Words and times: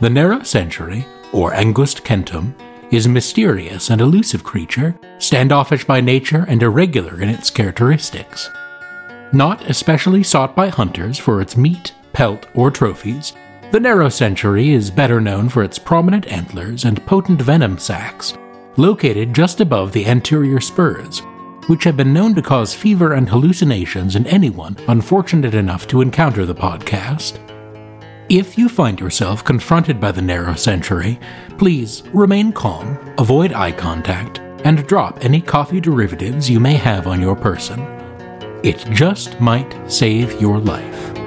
The 0.00 0.08
Narrow 0.08 0.44
Century, 0.44 1.04
or 1.32 1.50
Angust 1.50 2.02
Kentum, 2.04 2.54
is 2.92 3.06
a 3.06 3.08
mysterious 3.08 3.90
and 3.90 4.00
elusive 4.00 4.44
creature, 4.44 4.94
standoffish 5.18 5.84
by 5.84 6.00
nature 6.00 6.44
and 6.46 6.62
irregular 6.62 7.20
in 7.20 7.28
its 7.28 7.50
characteristics. 7.50 8.48
Not 9.32 9.68
especially 9.68 10.22
sought 10.22 10.54
by 10.54 10.68
hunters 10.68 11.18
for 11.18 11.40
its 11.40 11.56
meat, 11.56 11.94
pelt, 12.12 12.46
or 12.54 12.70
trophies, 12.70 13.32
the 13.72 13.80
Narrow 13.80 14.08
Century 14.08 14.70
is 14.70 14.88
better 14.88 15.20
known 15.20 15.48
for 15.48 15.64
its 15.64 15.80
prominent 15.80 16.28
antlers 16.28 16.84
and 16.84 17.04
potent 17.04 17.42
venom 17.42 17.76
sacs, 17.76 18.38
located 18.76 19.34
just 19.34 19.60
above 19.60 19.90
the 19.90 20.06
anterior 20.06 20.60
spurs, 20.60 21.22
which 21.66 21.82
have 21.82 21.96
been 21.96 22.14
known 22.14 22.36
to 22.36 22.40
cause 22.40 22.72
fever 22.72 23.14
and 23.14 23.28
hallucinations 23.28 24.14
in 24.14 24.28
anyone 24.28 24.76
unfortunate 24.86 25.54
enough 25.54 25.88
to 25.88 26.02
encounter 26.02 26.46
the 26.46 26.54
podcast. 26.54 27.47
If 28.30 28.58
you 28.58 28.68
find 28.68 29.00
yourself 29.00 29.42
confronted 29.42 30.02
by 30.02 30.12
the 30.12 30.20
Narrow 30.20 30.54
Century, 30.54 31.18
please 31.56 32.02
remain 32.12 32.52
calm, 32.52 32.98
avoid 33.16 33.54
eye 33.54 33.72
contact, 33.72 34.40
and 34.64 34.86
drop 34.86 35.24
any 35.24 35.40
coffee 35.40 35.80
derivatives 35.80 36.50
you 36.50 36.60
may 36.60 36.74
have 36.74 37.06
on 37.06 37.22
your 37.22 37.34
person. 37.34 37.80
It 38.62 38.84
just 38.90 39.40
might 39.40 39.90
save 39.90 40.38
your 40.42 40.58
life. 40.58 41.17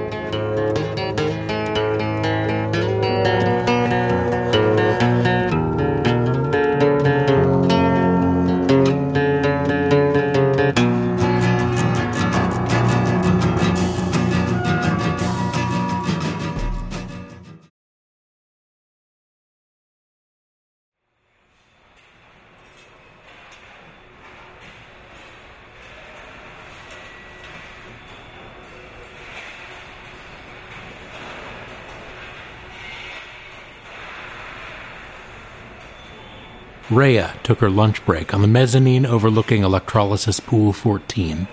Rhea 36.92 37.40
took 37.42 37.62
her 37.62 37.70
lunch 37.70 38.06
break 38.06 38.34
on 38.34 38.42
the 38.42 38.50
mezzanine 38.50 39.06
overlooking 39.06 39.64
Electrolysis 39.64 40.42
Pool 40.42 40.74
14, 40.74 41.48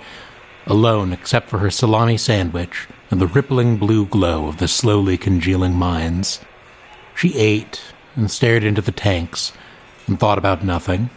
alone 0.67 1.13
except 1.13 1.49
for 1.49 1.59
her 1.59 1.71
salami 1.71 2.17
sandwich 2.17 2.89
and 3.09 3.21
the 3.21 3.29
rippling 3.29 3.77
blue 3.77 4.05
glow 4.05 4.49
of 4.49 4.57
the 4.57 4.67
slowly 4.67 5.17
congealing 5.17 5.75
mines. 5.75 6.41
She 7.15 7.37
ate 7.37 7.81
and 8.17 8.29
stared 8.29 8.65
into 8.65 8.83
the 8.83 8.91
tanks 8.91 9.53
and 10.09 10.19
thought 10.19 10.39
about 10.39 10.65
nothing. 10.65 11.09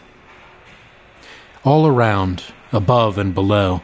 All 1.64 1.88
around, 1.88 2.44
above 2.72 3.18
and 3.18 3.34
below, 3.34 3.82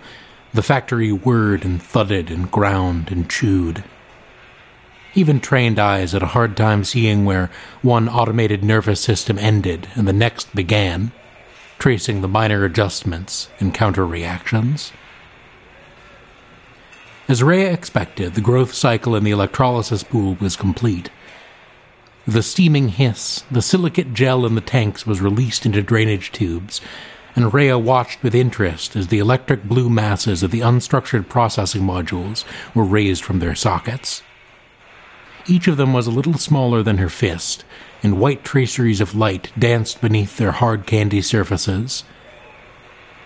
the 0.54 0.62
factory 0.62 1.10
whirred 1.10 1.66
and 1.66 1.82
thudded 1.82 2.30
and 2.30 2.52
ground 2.52 3.12
and 3.12 3.28
chewed. 3.28 3.84
Even 5.18 5.40
trained 5.40 5.80
eyes 5.80 6.12
had 6.12 6.22
a 6.22 6.28
hard 6.28 6.56
time 6.56 6.84
seeing 6.84 7.26
where 7.26 7.50
one 7.82 8.08
automated 8.08 8.64
nervous 8.64 9.02
system 9.02 9.40
ended 9.40 9.88
and 9.96 10.08
the 10.08 10.14
next 10.14 10.54
began, 10.54 11.12
tracing 11.80 12.22
the 12.22 12.28
minor 12.28 12.64
adjustments 12.64 13.50
and 13.60 13.74
counter 13.74 14.06
reactions. 14.06 14.92
As 17.28 17.42
Rhea 17.42 17.74
expected, 17.74 18.36
the 18.36 18.42
growth 18.42 18.76
cycle 18.76 19.16
in 19.16 19.24
the 19.24 19.32
electrolysis 19.32 20.04
pool 20.04 20.38
was 20.40 20.56
complete. 20.56 21.10
The 22.28 22.44
steaming 22.44 22.90
hiss, 22.90 23.44
the 23.50 23.64
silicate 23.64 24.14
gel 24.14 24.46
in 24.46 24.54
the 24.54 24.62
tanks 24.62 25.08
was 25.08 25.20
released 25.20 25.66
into 25.66 25.82
drainage 25.82 26.32
tubes, 26.32 26.80
and 27.36 27.52
Rhea 27.52 27.80
watched 27.80 28.22
with 28.22 28.36
interest 28.36 28.96
as 28.96 29.08
the 29.08 29.18
electric 29.18 29.64
blue 29.64 29.90
masses 29.90 30.44
of 30.44 30.52
the 30.52 30.60
unstructured 30.60 31.28
processing 31.28 31.82
modules 31.82 32.46
were 32.76 32.84
raised 32.84 33.24
from 33.24 33.40
their 33.40 33.56
sockets. 33.56 34.22
Each 35.48 35.68
of 35.68 35.78
them 35.78 35.94
was 35.94 36.08
a 36.08 36.12
little 36.12 36.38
smaller 36.38 36.84
than 36.84 36.98
her 36.98 37.10
fist, 37.10 37.64
and 38.04 38.20
white 38.20 38.44
traceries 38.44 39.00
of 39.00 39.16
light 39.16 39.52
danced 39.58 40.02
beneath 40.02 40.38
their 40.38 40.52
hard 40.52 40.86
candy 40.86 41.22
surfaces. 41.22 42.04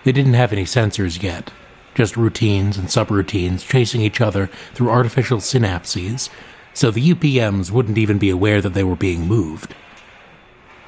They 0.04 0.12
didn't 0.12 0.34
have 0.34 0.52
any 0.52 0.64
sensors 0.64 1.22
yet, 1.22 1.50
just 1.94 2.16
routines 2.16 2.78
and 2.78 2.88
subroutines 2.88 3.66
chasing 3.66 4.00
each 4.00 4.20
other 4.20 4.48
through 4.72 4.90
artificial 4.90 5.38
synapses, 5.38 6.28
so 6.72 6.90
the 6.90 7.12
UPMs 7.12 7.70
wouldn't 7.70 7.98
even 7.98 8.18
be 8.18 8.30
aware 8.30 8.60
that 8.60 8.74
they 8.74 8.84
were 8.84 8.96
being 8.96 9.26
moved. 9.26 9.74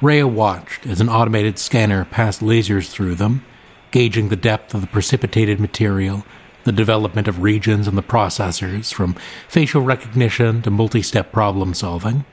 Rhea 0.01 0.27
watched 0.27 0.85
as 0.87 1.01
an 1.01 1.09
automated 1.09 1.59
scanner 1.59 2.05
passed 2.05 2.41
lasers 2.41 2.89
through 2.89 3.15
them, 3.15 3.45
gauging 3.91 4.29
the 4.29 4.35
depth 4.35 4.73
of 4.73 4.81
the 4.81 4.87
precipitated 4.87 5.59
material 5.59 6.25
the 6.65 6.71
development 6.71 7.27
of 7.27 7.41
regions 7.41 7.87
and 7.87 7.97
the 7.97 8.03
processors, 8.03 8.93
from 8.93 9.15
facial 9.47 9.81
recognition 9.81 10.61
to 10.63 10.69
multi 10.69 11.01
step 11.01 11.31
problem 11.31 11.73
solving. 11.73 12.25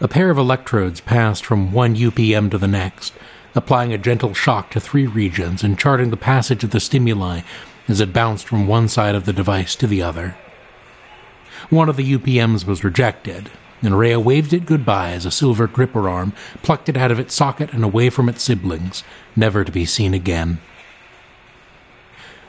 A 0.00 0.08
pair 0.08 0.30
of 0.30 0.38
electrodes 0.38 1.00
passed 1.00 1.44
from 1.44 1.72
one 1.72 1.94
UPM 1.94 2.50
to 2.50 2.58
the 2.58 2.66
next, 2.66 3.12
applying 3.54 3.92
a 3.92 3.98
gentle 3.98 4.32
shock 4.32 4.70
to 4.70 4.80
three 4.80 5.06
regions 5.06 5.62
and 5.62 5.78
charting 5.78 6.10
the 6.10 6.16
passage 6.16 6.64
of 6.64 6.70
the 6.70 6.80
stimuli 6.80 7.42
as 7.86 8.00
it 8.00 8.12
bounced 8.12 8.48
from 8.48 8.66
one 8.66 8.88
side 8.88 9.14
of 9.14 9.26
the 9.26 9.32
device 9.32 9.76
to 9.76 9.86
the 9.86 10.02
other. 10.02 10.36
One 11.70 11.88
of 11.88 11.96
the 11.96 12.16
UPMs 12.16 12.66
was 12.66 12.84
rejected, 12.84 13.50
and 13.82 13.98
Rhea 13.98 14.18
waved 14.18 14.52
it 14.52 14.66
goodbye 14.66 15.12
as 15.12 15.26
a 15.26 15.30
silver 15.30 15.66
gripper 15.66 16.08
arm 16.08 16.32
plucked 16.62 16.88
it 16.88 16.96
out 16.96 17.10
of 17.10 17.18
its 17.18 17.34
socket 17.34 17.72
and 17.72 17.84
away 17.84 18.10
from 18.10 18.28
its 18.28 18.42
siblings, 18.42 19.04
never 19.36 19.64
to 19.64 19.72
be 19.72 19.84
seen 19.84 20.14
again. 20.14 20.60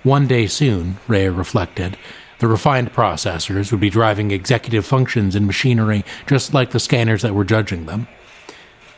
One 0.05 0.27
day 0.27 0.45
soon, 0.45 0.99
Rhea 1.07 1.31
reflected, 1.31 1.97
the 2.38 2.47
refined 2.47 2.93
processors 2.93 3.71
would 3.71 3.79
be 3.79 3.89
driving 3.89 4.29
executive 4.29 4.85
functions 4.85 5.35
in 5.35 5.47
machinery 5.47 6.05
just 6.27 6.53
like 6.53 6.69
the 6.69 6.79
scanners 6.79 7.23
that 7.23 7.33
were 7.33 7.43
judging 7.43 7.88
them. 7.88 8.07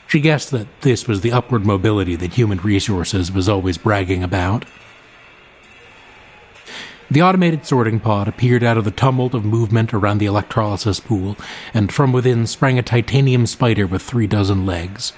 She 0.07 0.19
guessed 0.19 0.51
that 0.51 0.67
this 0.81 1.07
was 1.07 1.21
the 1.21 1.31
upward 1.31 1.65
mobility 1.65 2.17
that 2.17 2.33
human 2.33 2.57
resources 2.57 3.31
was 3.31 3.47
always 3.47 3.77
bragging 3.77 4.21
about. 4.21 4.65
The 7.09 7.21
automated 7.21 7.65
sorting 7.65 8.01
pod 8.01 8.27
appeared 8.27 8.65
out 8.65 8.77
of 8.77 8.83
the 8.83 8.91
tumult 8.91 9.33
of 9.33 9.45
movement 9.45 9.93
around 9.93 10.17
the 10.17 10.25
electrolysis 10.25 10.99
pool, 10.99 11.37
and 11.73 11.89
from 11.89 12.11
within 12.11 12.45
sprang 12.45 12.77
a 12.77 12.83
titanium 12.83 13.45
spider 13.45 13.87
with 13.87 14.01
three 14.01 14.27
dozen 14.27 14.65
legs. 14.65 15.13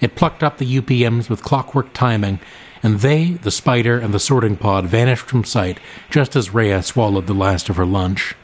It 0.00 0.14
plucked 0.14 0.44
up 0.44 0.58
the 0.58 0.80
UPMs 0.80 1.28
with 1.28 1.42
clockwork 1.42 1.92
timing 1.92 2.38
and 2.82 3.00
they, 3.00 3.32
the 3.32 3.50
spider, 3.50 3.98
and 3.98 4.14
the 4.14 4.20
sorting 4.20 4.56
pod 4.56 4.86
vanished 4.86 5.26
from 5.26 5.44
sight 5.44 5.78
just 6.10 6.36
as 6.36 6.54
Rhea 6.54 6.82
swallowed 6.82 7.26
the 7.26 7.34
last 7.34 7.68
of 7.68 7.76
her 7.76 7.86
lunch. 7.86 8.34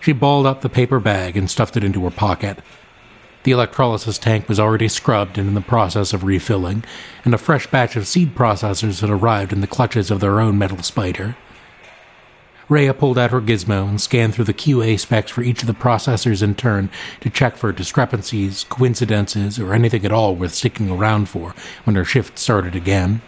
She 0.00 0.12
balled 0.12 0.46
up 0.46 0.60
the 0.60 0.68
paper 0.68 1.00
bag 1.00 1.36
and 1.36 1.50
stuffed 1.50 1.76
it 1.76 1.84
into 1.84 2.04
her 2.04 2.10
pocket. 2.10 2.58
The 3.44 3.52
electrolysis 3.52 4.18
tank 4.18 4.48
was 4.48 4.58
already 4.58 4.88
scrubbed 4.88 5.38
and 5.38 5.48
in 5.48 5.54
the 5.54 5.60
process 5.60 6.12
of 6.12 6.24
refilling, 6.24 6.84
and 7.24 7.34
a 7.34 7.38
fresh 7.38 7.66
batch 7.66 7.94
of 7.94 8.06
seed 8.06 8.34
processors 8.34 9.00
had 9.00 9.10
arrived 9.10 9.52
in 9.52 9.60
the 9.60 9.66
clutches 9.66 10.10
of 10.10 10.20
their 10.20 10.40
own 10.40 10.58
metal 10.58 10.82
spider. 10.82 11.36
Rhea 12.68 12.94
pulled 12.94 13.18
out 13.18 13.30
her 13.30 13.40
gizmo 13.40 13.88
and 13.88 14.00
scanned 14.00 14.34
through 14.34 14.46
the 14.46 14.54
QA 14.54 14.98
specs 14.98 15.30
for 15.30 15.42
each 15.42 15.62
of 15.62 15.66
the 15.66 15.74
processors 15.74 16.42
in 16.42 16.54
turn 16.54 16.88
to 17.20 17.28
check 17.28 17.56
for 17.56 17.72
discrepancies, 17.72 18.64
coincidences, 18.64 19.58
or 19.58 19.74
anything 19.74 20.04
at 20.04 20.12
all 20.12 20.34
worth 20.34 20.54
sticking 20.54 20.90
around 20.90 21.28
for 21.28 21.54
when 21.84 21.96
her 21.96 22.04
shift 22.04 22.38
started 22.38 22.74
again. 22.74 23.20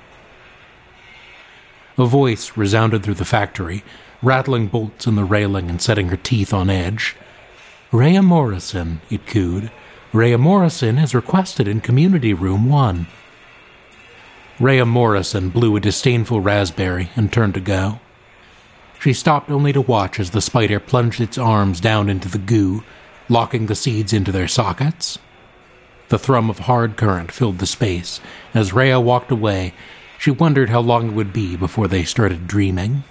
A 1.99 2.07
voice 2.07 2.57
resounded 2.57 3.03
through 3.03 3.15
the 3.15 3.25
factory, 3.25 3.85
rattling 4.23 4.69
bolts 4.69 5.07
in 5.07 5.17
the 5.17 5.25
railing 5.25 5.69
and 5.69 5.81
setting 5.81 6.09
her 6.09 6.17
teeth 6.17 6.55
on 6.55 6.71
edge. 6.71 7.17
Rhea 7.93 8.23
Morrison, 8.23 9.01
it 9.11 9.27
cooed. 9.27 9.71
Rhea 10.13 10.39
Morrison 10.39 10.99
is 10.99 11.15
requested 11.15 11.69
in 11.69 11.81
Community 11.81 12.33
Room 12.33 12.69
1. 12.69 13.07
Rhea 14.59 14.87
Morrison 14.87 15.51
blew 15.51 15.77
a 15.77 15.81
disdainful 15.81 16.41
raspberry 16.41 17.11
and 17.17 17.31
turned 17.31 17.55
to 17.55 17.61
go. 17.61 18.01
She 19.07 19.13
stopped 19.13 19.53
only 19.53 19.73
to 19.73 19.81
watch 19.81 20.19
as 20.19 20.31
the 20.31 20.41
spider 20.41 20.81
plunged 20.81 21.21
its 21.21 21.39
arms 21.39 21.81
down 21.81 22.11
into 22.11 22.29
the 22.29 22.39
goo, 22.39 22.83
locking 23.29 23.67
the 23.67 23.77
seeds 23.77 24.13
into 24.13 24.33
their 24.33 24.49
sockets. 24.49 25.21
The 26.09 26.19
thrum 26.19 26.51
of 26.51 26.59
hard 26.59 26.97
current 26.97 27.31
filled 27.31 27.59
the 27.59 27.67
space. 27.67 28.19
As 28.53 28.73
Rhea 28.73 28.99
walked 28.99 29.31
away, 29.31 29.75
she 30.19 30.33
wondered 30.33 30.71
how 30.71 30.81
long 30.81 31.07
it 31.07 31.15
would 31.15 31.33
be 31.33 31.55
before 31.55 31.87
they 31.87 32.03
started 32.03 32.49
dreaming. 32.49 33.05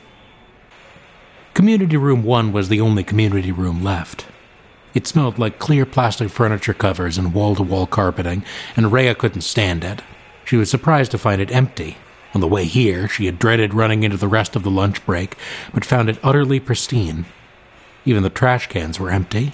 Community 1.53 1.95
Room 1.95 2.23
1 2.23 2.51
was 2.51 2.67
the 2.67 2.81
only 2.81 3.05
community 3.05 3.53
room 3.53 3.81
left. 3.81 4.25
It 4.93 5.07
smelled 5.07 5.39
like 5.39 5.59
clear 5.59 5.85
plastic 5.85 6.29
furniture 6.29 6.73
covers 6.73 7.17
and 7.17 7.33
wall 7.33 7.55
to 7.55 7.63
wall 7.63 7.87
carpeting, 7.87 8.43
and 8.75 8.91
Rhea 8.91 9.15
couldn't 9.15 9.43
stand 9.43 9.85
it. 9.85 10.01
She 10.43 10.57
was 10.57 10.69
surprised 10.69 11.11
to 11.11 11.17
find 11.17 11.41
it 11.41 11.55
empty. 11.55 11.95
On 12.35 12.41
the 12.41 12.47
way 12.49 12.65
here, 12.65 13.07
she 13.07 13.27
had 13.27 13.39
dreaded 13.39 13.73
running 13.73 14.03
into 14.03 14.17
the 14.17 14.27
rest 14.27 14.57
of 14.57 14.63
the 14.63 14.69
lunch 14.69 15.03
break, 15.05 15.37
but 15.73 15.85
found 15.85 16.09
it 16.09 16.19
utterly 16.21 16.59
pristine. 16.59 17.25
Even 18.03 18.23
the 18.23 18.29
trash 18.29 18.67
cans 18.67 18.99
were 18.99 19.09
empty. 19.09 19.53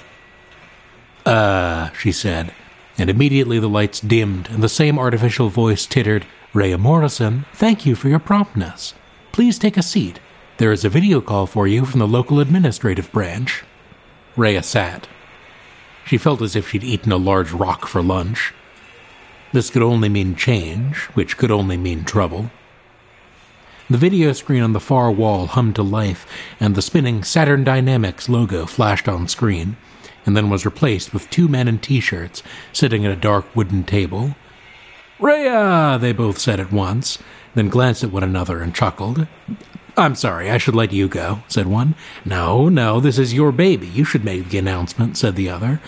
Uh, 1.24 1.92
she 1.92 2.12
said, 2.12 2.52
and 2.98 3.08
immediately 3.08 3.60
the 3.60 3.70
lights 3.70 4.00
dimmed, 4.00 4.50
and 4.50 4.64
the 4.64 4.68
same 4.68 4.98
artificial 4.98 5.50
voice 5.50 5.86
tittered, 5.86 6.26
Rhea 6.54 6.80
Morrison, 6.80 7.46
thank 7.54 7.86
you 7.86 7.94
for 7.94 8.10
your 8.10 8.20
promptness. 8.20 8.96
Please 9.32 9.60
take 9.60 9.78
a 9.78 9.84
seat. 9.84 10.20
There 10.58 10.72
is 10.72 10.84
a 10.84 10.90
video 10.90 11.22
call 11.22 11.46
for 11.46 11.68
you 11.68 11.86
from 11.86 12.00
the 12.00 12.08
local 12.08 12.40
administrative 12.40 13.12
branch. 13.12 13.64
Rhea 14.36 14.64
sat. 14.64 15.08
She 16.04 16.18
felt 16.18 16.42
as 16.42 16.56
if 16.56 16.70
she'd 16.70 16.84
eaten 16.84 17.12
a 17.12 17.18
large 17.18 17.52
rock 17.52 17.86
for 17.86 18.02
lunch. 18.02 18.56
This 19.54 19.70
could 19.70 19.84
only 19.84 20.10
mean 20.10 20.36
change, 20.36 20.98
which 21.14 21.38
could 21.38 21.52
only 21.52 21.78
mean 21.78 22.06
trouble. 22.06 22.50
The 23.92 23.98
video 23.98 24.32
screen 24.32 24.64
on 24.64 24.72
the 24.72 24.80
far 24.80 25.12
wall 25.12 25.48
hummed 25.48 25.76
to 25.76 25.84
life, 25.84 26.26
and 26.62 26.76
the 26.76 26.82
spinning 26.82 27.26
Saturn 27.26 27.66
Dynamics 27.66 28.30
logo 28.30 28.66
flashed 28.66 29.10
on 29.10 29.28
screen, 29.28 29.76
and 30.26 30.38
then 30.38 30.50
was 30.50 30.64
replaced 30.64 31.14
with 31.14 31.30
two 31.30 31.50
men 31.50 31.68
in 31.68 31.78
t 31.78 32.00
shirts 32.00 32.42
sitting 32.72 33.06
at 33.06 33.12
a 33.12 33.18
dark 33.18 33.54
wooden 33.54 33.84
table. 33.84 34.38
Rhea! 35.20 35.98
they 36.00 36.14
both 36.14 36.38
said 36.38 36.58
at 36.58 36.72
once, 36.72 37.18
then 37.54 37.68
glanced 37.68 38.02
at 38.02 38.14
one 38.14 38.24
another 38.24 38.62
and 38.62 38.74
chuckled. 38.74 39.28
I'm 39.98 40.16
sorry, 40.16 40.50
I 40.50 40.58
should 40.58 40.74
let 40.74 40.94
you 40.94 41.10
go, 41.10 41.44
said 41.50 41.68
one. 41.68 41.96
No, 42.24 42.70
no, 42.70 43.02
this 43.02 43.20
is 43.20 43.34
your 43.34 43.52
baby. 43.52 43.88
You 43.88 44.06
should 44.06 44.24
make 44.24 44.48
the 44.48 44.58
announcement, 44.58 45.18
said 45.18 45.36
the 45.36 45.50
other. 45.50 45.82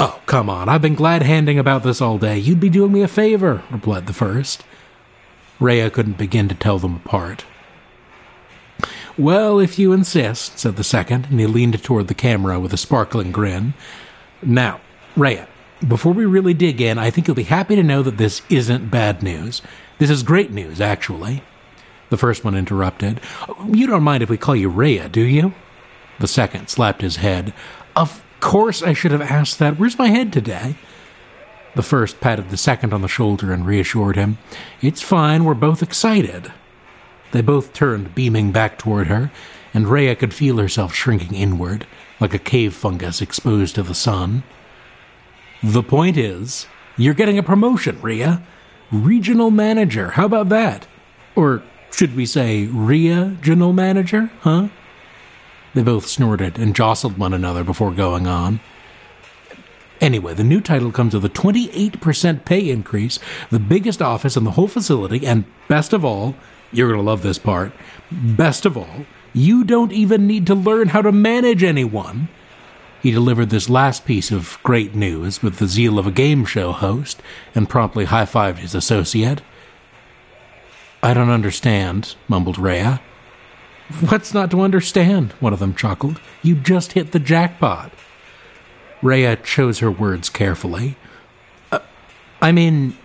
Oh, 0.00 0.20
come 0.26 0.50
on, 0.50 0.68
I've 0.68 0.82
been 0.82 0.96
glad 0.96 1.22
handing 1.22 1.60
about 1.60 1.84
this 1.84 2.00
all 2.00 2.18
day. 2.18 2.36
You'd 2.36 2.58
be 2.58 2.68
doing 2.68 2.90
me 2.90 3.02
a 3.02 3.06
favor, 3.06 3.62
replied 3.70 4.08
the 4.08 4.12
first. 4.12 4.64
Rhea 5.60 5.90
couldn't 5.90 6.18
begin 6.18 6.48
to 6.48 6.54
tell 6.54 6.78
them 6.78 6.96
apart. 6.96 7.44
Well, 9.18 9.60
if 9.60 9.78
you 9.78 9.92
insist, 9.92 10.58
said 10.58 10.76
the 10.76 10.84
second, 10.84 11.26
and 11.26 11.38
he 11.38 11.46
leaned 11.46 11.82
toward 11.82 12.08
the 12.08 12.14
camera 12.14 12.58
with 12.58 12.72
a 12.72 12.78
sparkling 12.78 13.30
grin. 13.30 13.74
Now, 14.42 14.80
Rhea, 15.16 15.46
before 15.86 16.12
we 16.12 16.24
really 16.24 16.54
dig 16.54 16.80
in, 16.80 16.98
I 16.98 17.10
think 17.10 17.26
you'll 17.26 17.34
be 17.34 17.42
happy 17.42 17.76
to 17.76 17.82
know 17.82 18.02
that 18.02 18.16
this 18.16 18.40
isn't 18.48 18.90
bad 18.90 19.22
news. 19.22 19.60
This 19.98 20.10
is 20.10 20.22
great 20.22 20.50
news, 20.50 20.80
actually. 20.80 21.42
The 22.08 22.16
first 22.16 22.44
one 22.44 22.54
interrupted. 22.54 23.20
You 23.68 23.86
don't 23.86 24.02
mind 24.02 24.22
if 24.22 24.30
we 24.30 24.36
call 24.36 24.56
you 24.56 24.68
Rhea, 24.68 25.08
do 25.08 25.22
you? 25.22 25.54
The 26.18 26.26
second 26.26 26.68
slapped 26.68 27.02
his 27.02 27.16
head. 27.16 27.52
Of 27.94 28.22
course 28.40 28.82
I 28.82 28.92
should 28.92 29.12
have 29.12 29.22
asked 29.22 29.58
that. 29.58 29.78
Where's 29.78 29.98
my 29.98 30.08
head 30.08 30.32
today? 30.32 30.76
The 31.74 31.82
first 31.82 32.20
patted 32.20 32.50
the 32.50 32.56
second 32.56 32.92
on 32.92 33.02
the 33.02 33.08
shoulder 33.08 33.52
and 33.52 33.66
reassured 33.66 34.16
him. 34.16 34.38
It's 34.80 35.00
fine, 35.00 35.44
we're 35.44 35.54
both 35.54 35.82
excited. 35.82 36.52
They 37.32 37.40
both 37.40 37.72
turned, 37.72 38.14
beaming 38.14 38.52
back 38.52 38.78
toward 38.78 39.06
her, 39.06 39.32
and 39.72 39.88
Rhea 39.88 40.14
could 40.14 40.34
feel 40.34 40.58
herself 40.58 40.92
shrinking 40.92 41.34
inward, 41.34 41.86
like 42.20 42.34
a 42.34 42.38
cave 42.38 42.74
fungus 42.74 43.22
exposed 43.22 43.74
to 43.76 43.82
the 43.82 43.94
sun. 43.94 44.42
The 45.62 45.82
point 45.82 46.18
is, 46.18 46.66
you're 46.98 47.14
getting 47.14 47.38
a 47.38 47.42
promotion, 47.42 48.00
Rhea. 48.02 48.42
Regional 48.90 49.50
manager, 49.50 50.10
how 50.10 50.26
about 50.26 50.50
that? 50.50 50.86
Or 51.34 51.62
should 51.90 52.14
we 52.14 52.26
say 52.26 52.66
Rhea 52.66 53.38
general 53.40 53.72
manager, 53.72 54.30
huh? 54.40 54.68
They 55.72 55.82
both 55.82 56.06
snorted 56.06 56.58
and 56.58 56.76
jostled 56.76 57.16
one 57.16 57.32
another 57.32 57.64
before 57.64 57.92
going 57.92 58.26
on. 58.26 58.60
Anyway, 60.02 60.34
the 60.34 60.42
new 60.42 60.60
title 60.60 60.90
comes 60.90 61.14
with 61.14 61.24
a 61.24 61.28
28% 61.28 62.44
pay 62.44 62.68
increase, 62.68 63.20
the 63.50 63.60
biggest 63.60 64.02
office 64.02 64.36
in 64.36 64.42
the 64.42 64.50
whole 64.50 64.66
facility, 64.66 65.24
and 65.24 65.44
best 65.68 65.92
of 65.92 66.04
all, 66.04 66.34
you're 66.72 66.88
going 66.88 66.98
to 66.98 67.06
love 67.06 67.22
this 67.22 67.38
part. 67.38 67.72
Best 68.10 68.66
of 68.66 68.76
all, 68.76 69.06
you 69.32 69.62
don't 69.62 69.92
even 69.92 70.26
need 70.26 70.44
to 70.48 70.56
learn 70.56 70.88
how 70.88 71.02
to 71.02 71.12
manage 71.12 71.62
anyone. 71.62 72.28
He 73.00 73.12
delivered 73.12 73.50
this 73.50 73.70
last 73.70 74.04
piece 74.04 74.32
of 74.32 74.58
great 74.64 74.92
news 74.92 75.40
with 75.40 75.58
the 75.58 75.68
zeal 75.68 76.00
of 76.00 76.06
a 76.08 76.12
game 76.12 76.44
show 76.44 76.72
host 76.72 77.22
and 77.54 77.68
promptly 77.68 78.06
high 78.06 78.26
fived 78.26 78.58
his 78.58 78.74
associate. 78.74 79.40
I 81.00 81.14
don't 81.14 81.30
understand, 81.30 82.16
mumbled 82.26 82.58
Rhea. 82.58 83.00
What's 84.08 84.34
not 84.34 84.50
to 84.50 84.62
understand? 84.62 85.30
One 85.38 85.52
of 85.52 85.60
them 85.60 85.76
chuckled. 85.76 86.20
You 86.42 86.56
just 86.56 86.92
hit 86.92 87.12
the 87.12 87.20
jackpot. 87.20 87.92
Rhea 89.02 89.36
chose 89.36 89.80
her 89.80 89.90
words 89.90 90.30
carefully. 90.30 90.96
Uh, 91.70 91.80
I 92.40 92.52
mean, 92.52 92.96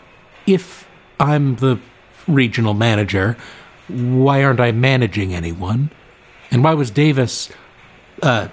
if 0.46 0.88
I'm 1.20 1.56
the 1.58 1.80
regional 2.28 2.74
manager, 2.74 3.36
why 3.88 4.44
aren't 4.44 4.60
I 4.60 4.72
managing 4.72 5.34
anyone? 5.34 5.90
And 6.52 6.64
why 6.64 6.74
was 6.74 6.92
Davis. 6.92 7.50
Uh, 8.22 8.50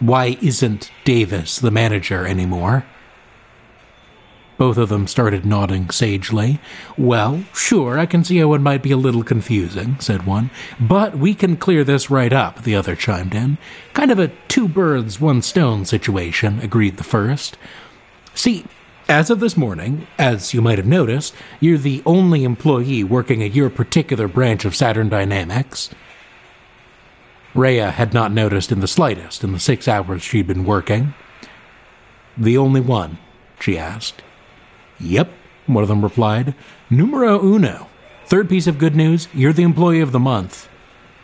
why 0.00 0.38
isn't 0.40 0.90
Davis 1.04 1.58
the 1.58 1.70
manager 1.70 2.26
anymore? 2.26 2.84
Both 4.58 4.76
of 4.76 4.88
them 4.88 5.06
started 5.06 5.46
nodding 5.46 5.88
sagely. 5.90 6.58
Well, 6.98 7.44
sure, 7.54 7.96
I 7.96 8.06
can 8.06 8.24
see 8.24 8.38
how 8.38 8.52
it 8.54 8.58
might 8.58 8.82
be 8.82 8.90
a 8.90 8.96
little 8.96 9.22
confusing, 9.22 9.98
said 10.00 10.26
one. 10.26 10.50
But 10.80 11.16
we 11.16 11.32
can 11.32 11.56
clear 11.56 11.84
this 11.84 12.10
right 12.10 12.32
up, 12.32 12.64
the 12.64 12.74
other 12.74 12.96
chimed 12.96 13.34
in. 13.34 13.56
Kind 13.94 14.10
of 14.10 14.18
a 14.18 14.32
two 14.48 14.66
birds, 14.66 15.20
one 15.20 15.42
stone 15.42 15.84
situation, 15.84 16.58
agreed 16.58 16.96
the 16.96 17.04
first. 17.04 17.56
See, 18.34 18.64
as 19.08 19.30
of 19.30 19.38
this 19.38 19.56
morning, 19.56 20.08
as 20.18 20.52
you 20.52 20.60
might 20.60 20.78
have 20.78 20.86
noticed, 20.86 21.34
you're 21.60 21.78
the 21.78 22.02
only 22.04 22.42
employee 22.42 23.04
working 23.04 23.44
at 23.44 23.54
your 23.54 23.70
particular 23.70 24.26
branch 24.26 24.64
of 24.64 24.76
Saturn 24.76 25.08
Dynamics. 25.08 25.88
Rhea 27.54 27.92
had 27.92 28.12
not 28.12 28.32
noticed 28.32 28.72
in 28.72 28.80
the 28.80 28.88
slightest 28.88 29.44
in 29.44 29.52
the 29.52 29.60
six 29.60 29.86
hours 29.86 30.22
she'd 30.22 30.48
been 30.48 30.64
working. 30.64 31.14
The 32.36 32.58
only 32.58 32.80
one, 32.80 33.18
she 33.60 33.78
asked. 33.78 34.22
Yep, 35.00 35.30
one 35.66 35.82
of 35.82 35.88
them 35.88 36.02
replied. 36.02 36.54
Numero 36.90 37.40
uno. 37.40 37.88
Third 38.26 38.48
piece 38.48 38.66
of 38.66 38.78
good 38.78 38.94
news 38.94 39.28
you're 39.32 39.52
the 39.52 39.62
employee 39.62 40.00
of 40.00 40.12
the 40.12 40.18
month. 40.18 40.68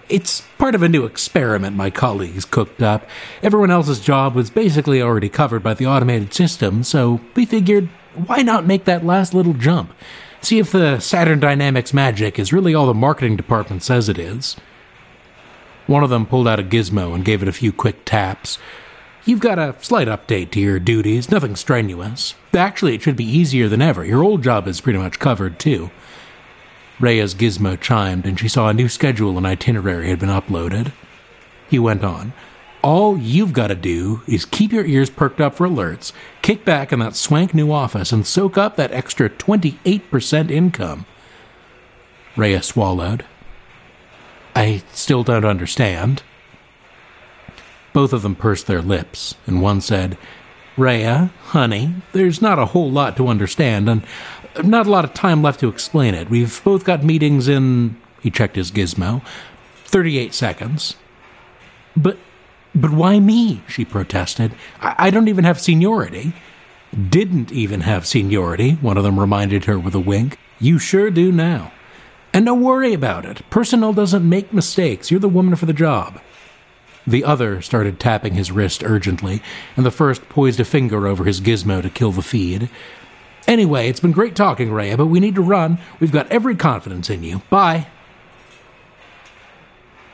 It's 0.09 0.43
part 0.59 0.75
of 0.75 0.83
a 0.83 0.89
new 0.89 1.05
experiment 1.05 1.77
my 1.77 1.91
colleagues 1.91 2.45
cooked 2.45 2.83
up. 2.83 3.09
Everyone 3.43 3.71
else's 3.71 4.01
job 4.01 4.35
was 4.35 4.51
basically 4.51 5.01
already 5.01 5.29
covered 5.29 5.63
by 5.63 5.75
the 5.75 5.87
automated 5.87 6.35
system, 6.35 6.83
so 6.83 7.21
we 7.35 7.47
figured 7.47 7.89
why 8.15 8.43
not 8.43 8.67
make 8.67 8.85
that 8.85 9.05
last 9.05 9.35
little 9.35 9.55
jump? 9.55 9.93
See 10.41 10.59
if 10.59 10.73
the 10.73 11.01
Saturn 11.01 11.41
Dynamics 11.41 11.95
magic 11.95 12.39
is 12.39 12.53
really 12.53 12.75
all 12.75 12.87
the 12.87 12.95
marketing 12.95 13.37
department 13.37 13.83
says 13.83 14.09
it 14.09 14.19
is. 14.19 14.57
One 15.87 16.05
of 16.05 16.11
them 16.11 16.27
pulled 16.27 16.49
out 16.49 16.61
a 16.61 16.63
gizmo 16.63 17.15
and 17.15 17.25
gave 17.25 17.43
it 17.43 17.49
a 17.49 17.53
few 17.53 17.73
quick 17.73 18.05
taps. 18.05 18.59
You've 19.27 19.41
got 19.41 19.59
a 19.59 19.75
slight 19.81 20.07
update 20.07 20.51
to 20.51 20.61
your 20.61 20.79
duties, 20.79 21.31
nothing 21.31 21.57
strenuous. 21.57 22.35
Actually, 22.53 22.95
it 22.95 23.03
should 23.03 23.17
be 23.17 23.25
easier 23.25 23.69
than 23.69 23.81
ever. 23.81 24.05
Your 24.05 24.23
old 24.23 24.43
job 24.43 24.69
is 24.69 24.83
pretty 24.83 24.99
much 24.99 25.19
covered, 25.19 25.59
too. 25.59 25.91
Rhea's 27.01 27.35
gizmo 27.35 27.81
chimed, 27.81 28.27
and 28.27 28.39
she 28.39 28.49
saw 28.49 28.69
a 28.69 28.75
new 28.75 28.87
schedule 28.89 29.39
and 29.39 29.47
itinerary 29.47 30.11
had 30.11 30.19
been 30.19 30.29
uploaded. 30.29 30.93
He 31.71 31.79
went 31.79 32.05
on. 32.05 32.35
All 32.83 33.17
you've 33.17 33.55
got 33.55 33.69
to 33.69 33.75
do 33.75 34.21
is 34.27 34.45
keep 34.45 34.71
your 34.71 34.85
ears 34.85 35.09
perked 35.09 35.41
up 35.41 35.55
for 35.55 35.67
alerts, 35.67 36.13
kick 36.43 36.67
back 36.67 36.93
in 36.93 36.99
that 36.99 37.17
swank 37.17 37.55
new 37.55 37.73
office, 37.73 38.13
and 38.13 38.27
soak 38.27 38.59
up 38.59 38.77
that 38.77 38.93
extra 38.93 39.31
28% 39.31 40.51
income. 40.51 41.07
Rhea 42.37 42.63
swallowed. 42.63 43.25
I 44.55 44.83
still 44.93 45.25
don't 45.25 45.47
understand. 45.47 46.23
Both 47.95 48.13
of 48.13 48.21
them 48.21 48.35
pursed 48.35 48.67
their 48.67 48.83
lips, 48.83 49.37
and 49.47 49.63
one 49.63 49.81
said, 49.81 50.19
Rhea, 50.77 51.31
honey, 51.45 51.95
there's 52.13 52.43
not 52.43 52.59
a 52.59 52.67
whole 52.67 52.91
lot 52.91 53.17
to 53.17 53.29
understand, 53.29 53.89
and 53.89 54.05
not 54.63 54.87
a 54.87 54.91
lot 54.91 55.05
of 55.05 55.15
time 55.15 55.43
left 55.43 55.61
to 55.61 55.69
explain 55.69 56.15
it. 56.15 56.29
We've 56.29 56.63
both 56.65 56.85
got 56.85 57.05
meetings 57.05 57.49
in. 57.49 57.97
He 58.21 58.31
checked 58.31 58.57
his 58.57 58.71
gizmo. 58.71 59.25
38 59.87 60.35
seconds. 60.35 60.97
But. 61.97 62.19
But 62.77 62.91
why 62.91 63.21
me? 63.21 63.63
She 63.69 63.85
protested. 63.85 64.53
I, 64.81 64.97
I 64.99 65.11
don't 65.11 65.29
even 65.29 65.45
have 65.45 65.61
seniority. 65.61 66.33
Didn't 67.09 67.53
even 67.53 67.83
have 67.83 68.05
seniority, 68.05 68.73
one 68.73 68.97
of 68.97 69.05
them 69.05 69.19
reminded 69.21 69.67
her 69.67 69.79
with 69.79 69.95
a 69.95 70.01
wink. 70.01 70.39
You 70.59 70.81
sure 70.81 71.11
do 71.11 71.31
now. 71.31 71.73
And 72.33 72.47
don't 72.47 72.63
worry 72.63 72.93
about 72.93 73.25
it. 73.27 73.49
Personnel 73.49 73.93
doesn't 73.93 74.29
make 74.29 74.53
mistakes. 74.53 75.09
You're 75.09 75.21
the 75.21 75.29
woman 75.29 75.55
for 75.55 75.67
the 75.67 75.73
job. 75.73 76.21
The 77.07 77.25
other 77.25 77.61
started 77.61 78.01
tapping 78.01 78.35
his 78.35 78.51
wrist 78.51 78.83
urgently, 78.83 79.43
and 79.77 79.85
the 79.85 79.91
first 79.91 80.29
poised 80.29 80.61
a 80.61 80.65
finger 80.65 81.07
over 81.07 81.25
his 81.25 81.41
gizmo 81.41 81.83
to 81.83 81.91
kill 81.91 82.13
the 82.13 82.23
feed. 82.23 82.71
Anyway, 83.47 83.89
it's 83.89 84.01
been 84.01 84.13
great 84.13 84.35
talking, 84.35 84.73
Rhea, 84.73 84.97
but 84.97 85.07
we 85.07 85.21
need 85.21 85.35
to 85.35 85.43
run. 85.43 85.79
We've 86.01 86.13
got 86.13 86.31
every 86.31 86.57
confidence 86.57 87.11
in 87.11 87.23
you. 87.23 87.43
Bye. 87.51 87.89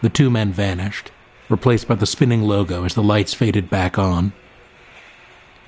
The 0.03 0.09
two 0.09 0.31
men 0.31 0.53
vanished, 0.53 1.13
replaced 1.49 1.87
by 1.87 1.95
the 1.95 2.07
spinning 2.07 2.43
logo 2.43 2.85
as 2.85 2.95
the 2.95 3.03
lights 3.03 3.35
faded 3.35 3.71
back 3.71 3.99
on. 3.99 4.33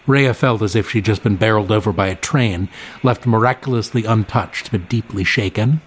Rhea 0.07 0.35
felt 0.35 0.63
as 0.63 0.75
if 0.75 0.91
she'd 0.91 1.05
just 1.05 1.23
been 1.23 1.37
barreled 1.37 1.71
over 1.71 1.93
by 1.93 2.09
a 2.09 2.17
train, 2.17 2.69
left 3.05 3.27
miraculously 3.27 4.05
untouched 4.05 4.73
but 4.73 4.89
deeply 4.89 5.23
shaken. 5.23 5.81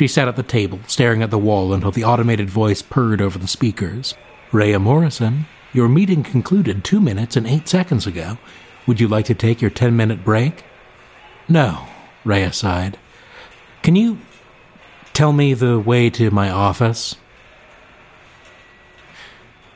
She 0.00 0.08
sat 0.08 0.28
at 0.28 0.36
the 0.36 0.42
table, 0.42 0.80
staring 0.86 1.22
at 1.22 1.30
the 1.30 1.36
wall 1.36 1.74
until 1.74 1.90
the 1.90 2.04
automated 2.04 2.48
voice 2.48 2.80
purred 2.80 3.20
over 3.20 3.38
the 3.38 3.46
speakers. 3.46 4.14
Rhea 4.50 4.78
Morrison, 4.78 5.44
Your 5.74 5.90
meeting 5.90 6.22
concluded 6.22 6.82
two 6.82 7.02
minutes 7.02 7.36
and 7.36 7.46
eight 7.46 7.68
seconds 7.68 8.06
ago. 8.06 8.38
Would 8.86 8.98
you 8.98 9.08
like 9.08 9.26
to 9.26 9.34
take 9.34 9.60
your 9.60 9.70
ten 9.70 9.94
minute 9.98 10.24
break? 10.24 10.64
No, 11.50 11.86
Rhea 12.24 12.50
sighed. 12.50 12.96
Can 13.82 13.94
you 13.94 14.16
tell 15.12 15.34
me 15.34 15.52
the 15.52 15.78
way 15.78 16.08
to 16.08 16.30
my 16.30 16.48
office? 16.48 17.16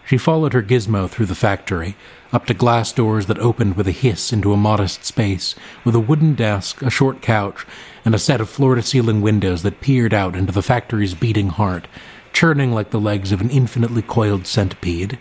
She 0.07 0.17
followed 0.17 0.55
her 0.55 0.63
gizmo 0.63 1.07
through 1.07 1.27
the 1.27 1.35
factory, 1.35 1.97
up 2.33 2.47
to 2.47 2.55
glass 2.55 2.93
doors 2.93 3.27
that 3.27 3.39
opened 3.41 3.77
with 3.77 3.87
a 3.87 3.93
hiss 3.93 4.33
into 4.33 4.55
a 4.55 4.57
modest 4.57 5.05
space, 5.05 5.55
with 5.85 5.95
a 5.95 6.01
wooden 6.01 6.35
desk, 6.35 6.81
a 6.81 6.89
short 6.89 7.21
couch, 7.21 7.67
and 8.05 8.15
a 8.15 8.19
set 8.19 8.41
of 8.41 8.49
floor 8.49 8.75
to 8.75 8.83
ceiling 8.83 9.21
windows 9.21 9.63
that 9.63 9.81
peered 9.81 10.13
out 10.13 10.37
into 10.37 10.53
the 10.53 10.63
factory's 10.63 11.15
beating 11.15 11.49
heart, 11.49 11.87
churning 12.33 12.73
like 12.73 12.91
the 12.91 13.01
legs 13.01 13.33
of 13.33 13.41
an 13.41 13.51
infinitely 13.51 14.03
coiled 14.03 14.47
centipede. 14.47 15.19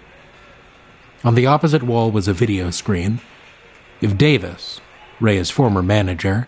On 1.23 1.35
the 1.35 1.45
opposite 1.45 1.83
wall 1.83 2.11
was 2.11 2.27
a 2.27 2.33
video 2.33 2.69
screen. 2.69 3.21
If 4.01 4.17
Davis, 4.17 4.81
Rhea's 5.21 5.49
former 5.49 5.81
manager, 5.81 6.47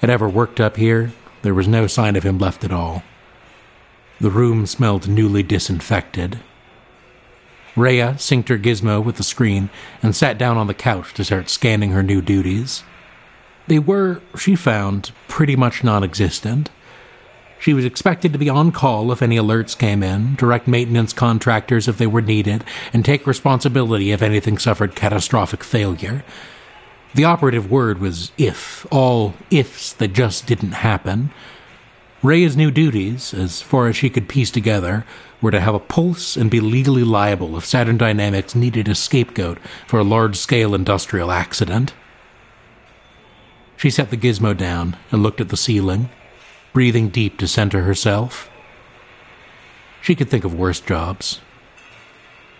had 0.00 0.10
ever 0.10 0.28
worked 0.28 0.60
up 0.60 0.76
here, 0.76 1.12
there 1.42 1.54
was 1.54 1.66
no 1.66 1.86
sign 1.88 2.14
of 2.14 2.22
him 2.22 2.38
left 2.38 2.62
at 2.62 2.72
all. 2.72 3.02
The 4.20 4.30
room 4.30 4.66
smelled 4.66 5.08
newly 5.08 5.42
disinfected. 5.42 6.38
Rhea 7.74 8.14
synced 8.18 8.48
her 8.48 8.58
gizmo 8.58 9.02
with 9.02 9.16
the 9.16 9.24
screen 9.24 9.70
and 10.02 10.14
sat 10.14 10.38
down 10.38 10.56
on 10.56 10.68
the 10.68 10.74
couch 10.74 11.14
to 11.14 11.24
start 11.24 11.48
scanning 11.48 11.90
her 11.90 12.02
new 12.02 12.20
duties. 12.20 12.84
They 13.66 13.78
were, 13.78 14.20
she 14.38 14.56
found, 14.56 15.12
pretty 15.28 15.56
much 15.56 15.84
non 15.84 16.04
existent. 16.04 16.70
She 17.58 17.74
was 17.74 17.84
expected 17.84 18.32
to 18.32 18.40
be 18.40 18.48
on 18.48 18.72
call 18.72 19.12
if 19.12 19.22
any 19.22 19.36
alerts 19.36 19.78
came 19.78 20.02
in, 20.02 20.34
direct 20.34 20.66
maintenance 20.66 21.12
contractors 21.12 21.86
if 21.86 21.96
they 21.96 22.08
were 22.08 22.20
needed, 22.20 22.64
and 22.92 23.04
take 23.04 23.24
responsibility 23.24 24.10
if 24.10 24.20
anything 24.20 24.58
suffered 24.58 24.96
catastrophic 24.96 25.62
failure. 25.62 26.24
The 27.14 27.24
operative 27.24 27.70
word 27.70 28.00
was 28.00 28.32
if, 28.36 28.84
all 28.90 29.34
ifs 29.50 29.92
that 29.92 30.12
just 30.12 30.46
didn't 30.46 30.72
happen. 30.72 31.30
Rhea's 32.20 32.56
new 32.56 32.72
duties, 32.72 33.32
as 33.32 33.62
far 33.62 33.86
as 33.86 33.96
she 33.96 34.10
could 34.10 34.28
piece 34.28 34.50
together, 34.50 35.04
were 35.40 35.50
to 35.52 35.60
have 35.60 35.74
a 35.74 35.80
pulse 35.80 36.36
and 36.36 36.50
be 36.50 36.58
legally 36.60 37.04
liable 37.04 37.56
if 37.56 37.64
Saturn 37.64 37.98
Dynamics 37.98 38.54
needed 38.54 38.88
a 38.88 38.94
scapegoat 38.94 39.58
for 39.86 40.00
a 40.00 40.04
large 40.04 40.36
scale 40.36 40.74
industrial 40.74 41.30
accident. 41.30 41.92
She 43.82 43.90
set 43.90 44.10
the 44.10 44.16
gizmo 44.16 44.56
down 44.56 44.96
and 45.10 45.24
looked 45.24 45.40
at 45.40 45.48
the 45.48 45.56
ceiling 45.56 46.08
breathing 46.72 47.08
deep 47.08 47.36
to 47.38 47.48
center 47.48 47.82
herself. 47.82 48.48
She 50.00 50.14
could 50.14 50.30
think 50.30 50.44
of 50.44 50.54
worse 50.54 50.78
jobs. 50.78 51.40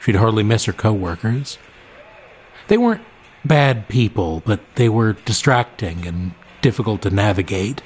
She'd 0.01 0.17
hardly 0.17 0.43
miss 0.43 0.65
her 0.65 0.73
coworkers. 0.73 1.59
They 2.67 2.77
weren't 2.77 3.05
bad 3.45 3.87
people, 3.87 4.43
but 4.45 4.63
they 4.75 4.89
were 4.89 5.13
distracting 5.13 6.09
and 6.09 6.33
difficult 6.61 7.03
to 7.03 7.11
navigate. 7.11 7.83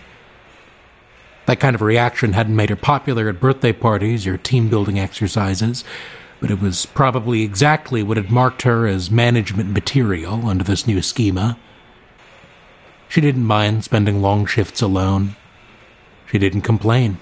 That 1.45 1.61
kind 1.61 1.75
of 1.75 1.83
reaction 1.83 2.33
hadn't 2.33 2.57
made 2.57 2.71
her 2.71 2.77
popular 2.77 3.29
at 3.29 3.39
birthday 3.39 3.75
parties 3.75 4.27
or 4.27 4.39
team 4.39 4.71
building 4.71 4.99
exercises, 4.99 5.85
but 6.41 6.51
it 6.51 6.63
was 6.63 6.87
probably 6.87 7.43
exactly 7.43 8.03
what 8.03 8.17
had 8.17 8.31
marked 8.31 8.63
her 8.63 8.87
as 8.87 9.11
management 9.11 9.69
material 9.73 10.49
under 10.49 10.65
this 10.65 10.87
new 10.87 11.03
schema. 11.03 11.59
She 13.09 13.21
didn't 13.21 13.45
mind 13.45 13.85
spending 13.85 14.21
long 14.21 14.47
shifts 14.47 14.83
alone, 14.83 15.37
she 16.31 16.39
didn't 16.39 16.63
complain. 16.63 17.19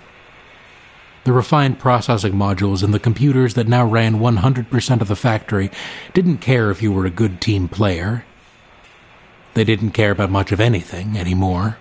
The 1.25 1.33
refined 1.33 1.79
processing 1.79 2.35
modules 2.35 2.85
in 2.85 2.91
the 2.91 2.99
computers 2.99 3.55
that 3.55 3.67
now 3.67 3.87
ran 3.87 4.17
100% 4.21 5.00
of 5.00 5.09
the 5.09 5.17
factory 5.17 5.71
didn't 6.12 6.38
care 6.38 6.71
if 6.71 6.83
you 6.83 6.93
were 6.93 7.07
a 7.07 7.11
good 7.11 7.41
team 7.41 7.67
player. 7.67 8.26
They 9.55 9.64
didn't 9.64 9.93
care 9.93 10.11
about 10.11 10.31
much 10.31 10.53
of 10.53 10.61
anything 10.61 11.17
anymore. 11.17 11.79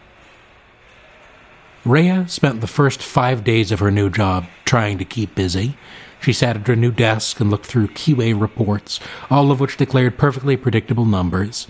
Rhea 1.83 2.25
spent 2.29 2.62
the 2.62 2.67
first 2.67 3.03
five 3.03 3.43
days 3.43 3.69
of 3.72 3.79
her 3.79 3.91
new 3.91 4.10
job 4.10 4.45
trying 4.63 4.98
to 5.00 5.05
keep 5.05 5.36
busy. 5.36 5.75
She 6.22 6.31
sat 6.31 6.55
at 6.55 6.67
her 6.67 6.77
new 6.77 6.91
desk 6.91 7.41
and 7.41 7.51
looked 7.51 7.65
through 7.65 7.89
QA 7.89 8.39
reports, 8.39 9.01
all 9.29 9.51
of 9.51 9.60
which 9.60 9.75
declared 9.75 10.17
perfectly 10.17 10.55
predictable 10.55 11.03
numbers. 11.03 11.67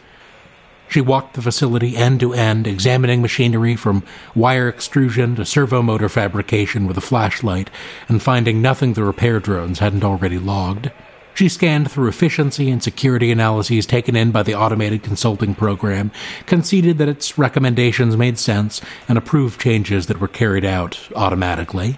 She 0.88 1.02
walked 1.02 1.34
the 1.34 1.42
facility 1.42 1.98
end 1.98 2.20
to 2.20 2.34
end, 2.34 2.68
examining 2.68 3.22
machinery 3.22 3.76
from 3.76 4.04
wire 4.36 4.70
extrusion 4.70 5.36
to 5.36 5.46
servo 5.46 5.82
motor 5.82 6.10
fabrication 6.10 6.86
with 6.86 6.98
a 6.98 7.02
flashlight, 7.02 7.70
and 8.08 8.22
finding 8.22 8.62
nothing 8.62 8.94
the 8.94 9.04
repair 9.04 9.40
drones 9.40 9.80
hadn't 9.80 10.04
already 10.04 10.38
logged. 10.38 10.92
She 11.36 11.50
scanned 11.50 11.90
through 11.90 12.10
efficiency 12.10 12.70
and 12.70 12.84
security 12.84 13.32
analyses 13.32 13.88
taken 13.88 14.16
in 14.16 14.32
by 14.32 14.44
the 14.44 14.54
automated 14.54 15.02
consulting 15.02 15.56
program, 15.56 16.12
conceded 16.46 17.00
that 17.00 17.10
its 17.10 17.38
recommendations 17.40 18.16
made 18.16 18.38
sense, 18.38 18.82
and 19.10 19.18
approved 19.18 19.60
changes 19.60 20.06
that 20.08 20.20
were 20.20 20.28
carried 20.28 20.66
out 20.66 21.10
automatically. 21.16 21.98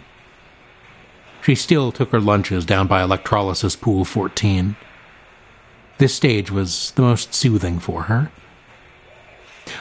She 1.42 1.54
still 1.54 1.92
took 1.92 2.12
her 2.12 2.22
lunches 2.22 2.66
down 2.66 2.88
by 2.88 3.04
electrolysis 3.04 3.76
pool 3.76 4.06
14. 4.06 4.78
This 5.98 6.16
stage 6.16 6.50
was 6.50 6.92
the 6.92 7.02
most 7.02 7.34
soothing 7.34 7.80
for 7.80 8.04
her. 8.04 8.32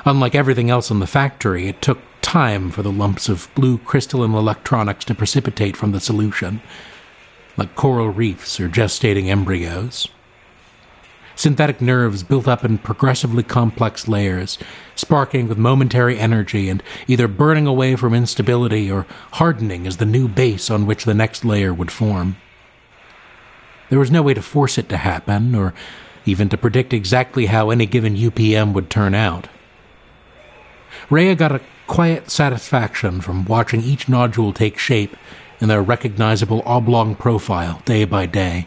Unlike 0.04 0.34
everything 0.34 0.70
else 0.70 0.90
in 0.90 1.00
the 1.00 1.06
factory, 1.06 1.68
it 1.68 1.82
took 1.82 1.98
time 2.22 2.70
for 2.70 2.82
the 2.82 2.92
lumps 2.92 3.28
of 3.28 3.48
blue 3.54 3.78
crystalline 3.78 4.34
electronics 4.34 5.04
to 5.04 5.14
precipitate 5.14 5.76
from 5.76 5.92
the 5.92 6.00
solution, 6.00 6.60
like 7.56 7.76
coral 7.76 8.08
reefs 8.08 8.58
or 8.58 8.68
gestating 8.68 9.28
embryos. 9.28 10.08
Synthetic 11.36 11.80
nerves 11.80 12.22
built 12.22 12.46
up 12.46 12.64
in 12.64 12.78
progressively 12.78 13.42
complex 13.42 14.06
layers, 14.06 14.56
sparking 14.94 15.48
with 15.48 15.58
momentary 15.58 16.18
energy 16.18 16.68
and 16.68 16.82
either 17.08 17.26
burning 17.26 17.66
away 17.66 17.96
from 17.96 18.14
instability 18.14 18.90
or 18.90 19.06
hardening 19.32 19.86
as 19.86 19.96
the 19.96 20.06
new 20.06 20.28
base 20.28 20.70
on 20.70 20.86
which 20.86 21.04
the 21.04 21.14
next 21.14 21.44
layer 21.44 21.74
would 21.74 21.90
form. 21.90 22.36
There 23.90 23.98
was 23.98 24.10
no 24.10 24.22
way 24.22 24.34
to 24.34 24.42
force 24.42 24.78
it 24.78 24.88
to 24.88 24.96
happen, 24.96 25.54
or 25.54 25.74
even 26.24 26.48
to 26.48 26.56
predict 26.56 26.92
exactly 26.92 27.46
how 27.46 27.70
any 27.70 27.86
given 27.86 28.16
UPM 28.16 28.72
would 28.72 28.88
turn 28.88 29.14
out. 29.14 29.48
Rhea 31.10 31.34
got 31.34 31.52
a 31.52 31.60
quiet 31.86 32.30
satisfaction 32.30 33.20
from 33.20 33.44
watching 33.44 33.82
each 33.82 34.08
nodule 34.08 34.52
take 34.52 34.78
shape 34.78 35.16
in 35.60 35.68
their 35.68 35.82
recognizable 35.82 36.62
oblong 36.64 37.14
profile 37.14 37.82
day 37.84 38.04
by 38.04 38.26
day. 38.26 38.66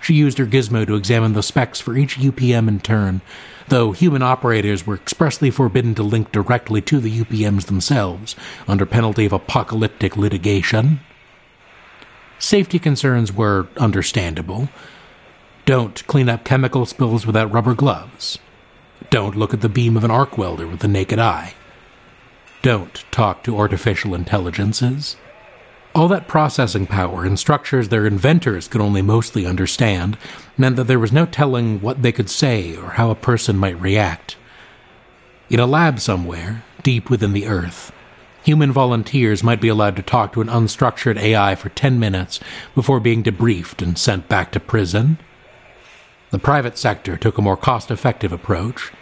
She 0.00 0.14
used 0.14 0.38
her 0.38 0.46
gizmo 0.46 0.86
to 0.86 0.94
examine 0.94 1.32
the 1.32 1.42
specs 1.42 1.80
for 1.80 1.96
each 1.96 2.18
UPM 2.18 2.68
in 2.68 2.80
turn, 2.80 3.20
though 3.68 3.92
human 3.92 4.22
operators 4.22 4.86
were 4.86 4.94
expressly 4.94 5.50
forbidden 5.50 5.94
to 5.96 6.02
link 6.02 6.32
directly 6.32 6.80
to 6.82 7.00
the 7.00 7.20
UPMs 7.20 7.66
themselves, 7.66 8.36
under 8.66 8.86
penalty 8.86 9.26
of 9.26 9.32
apocalyptic 9.32 10.16
litigation. 10.16 11.00
Safety 12.38 12.78
concerns 12.78 13.32
were 13.32 13.66
understandable. 13.76 14.68
Don't 15.64 16.06
clean 16.06 16.28
up 16.28 16.44
chemical 16.44 16.86
spills 16.86 17.26
without 17.26 17.52
rubber 17.52 17.74
gloves. 17.74 18.38
Don't 19.10 19.36
look 19.36 19.54
at 19.54 19.60
the 19.60 19.68
beam 19.68 19.96
of 19.96 20.04
an 20.04 20.10
arc 20.10 20.36
welder 20.36 20.66
with 20.66 20.80
the 20.80 20.88
naked 20.88 21.18
eye. 21.18 21.54
Don't 22.62 23.04
talk 23.10 23.42
to 23.44 23.56
artificial 23.56 24.14
intelligences. 24.14 25.16
All 25.94 26.08
that 26.08 26.28
processing 26.28 26.86
power 26.86 27.24
and 27.24 27.38
structures 27.38 27.88
their 27.88 28.06
inventors 28.06 28.68
could 28.68 28.80
only 28.80 29.00
mostly 29.00 29.46
understand 29.46 30.18
meant 30.56 30.76
that 30.76 30.84
there 30.84 30.98
was 30.98 31.12
no 31.12 31.24
telling 31.24 31.80
what 31.80 32.02
they 32.02 32.12
could 32.12 32.28
say 32.28 32.76
or 32.76 32.90
how 32.90 33.10
a 33.10 33.14
person 33.14 33.56
might 33.56 33.80
react. 33.80 34.36
In 35.48 35.60
a 35.60 35.66
lab 35.66 35.98
somewhere, 35.98 36.62
deep 36.82 37.08
within 37.08 37.32
the 37.32 37.46
earth, 37.46 37.90
human 38.42 38.70
volunteers 38.70 39.42
might 39.42 39.60
be 39.60 39.68
allowed 39.68 39.96
to 39.96 40.02
talk 40.02 40.32
to 40.32 40.40
an 40.40 40.48
unstructured 40.48 41.18
AI 41.18 41.54
for 41.54 41.70
10 41.70 41.98
minutes 41.98 42.38
before 42.74 43.00
being 43.00 43.22
debriefed 43.22 43.82
and 43.82 43.96
sent 43.96 44.28
back 44.28 44.52
to 44.52 44.60
prison. 44.60 45.18
The 46.30 46.38
private 46.38 46.76
sector 46.76 47.16
took 47.16 47.38
a 47.38 47.42
more 47.42 47.56
cost 47.56 47.90
effective 47.90 48.32
approach. 48.32 48.92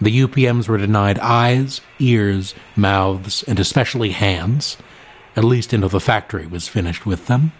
The 0.00 0.22
UPMs 0.22 0.68
were 0.68 0.78
denied 0.78 1.18
eyes, 1.20 1.80
ears, 2.00 2.54
mouths, 2.74 3.44
and 3.44 3.60
especially 3.60 4.10
hands, 4.10 4.76
at 5.36 5.44
least 5.44 5.72
until 5.72 5.88
the 5.88 6.00
factory 6.00 6.46
was 6.46 6.66
finished 6.66 7.06
with 7.06 7.28
them. 7.28 7.52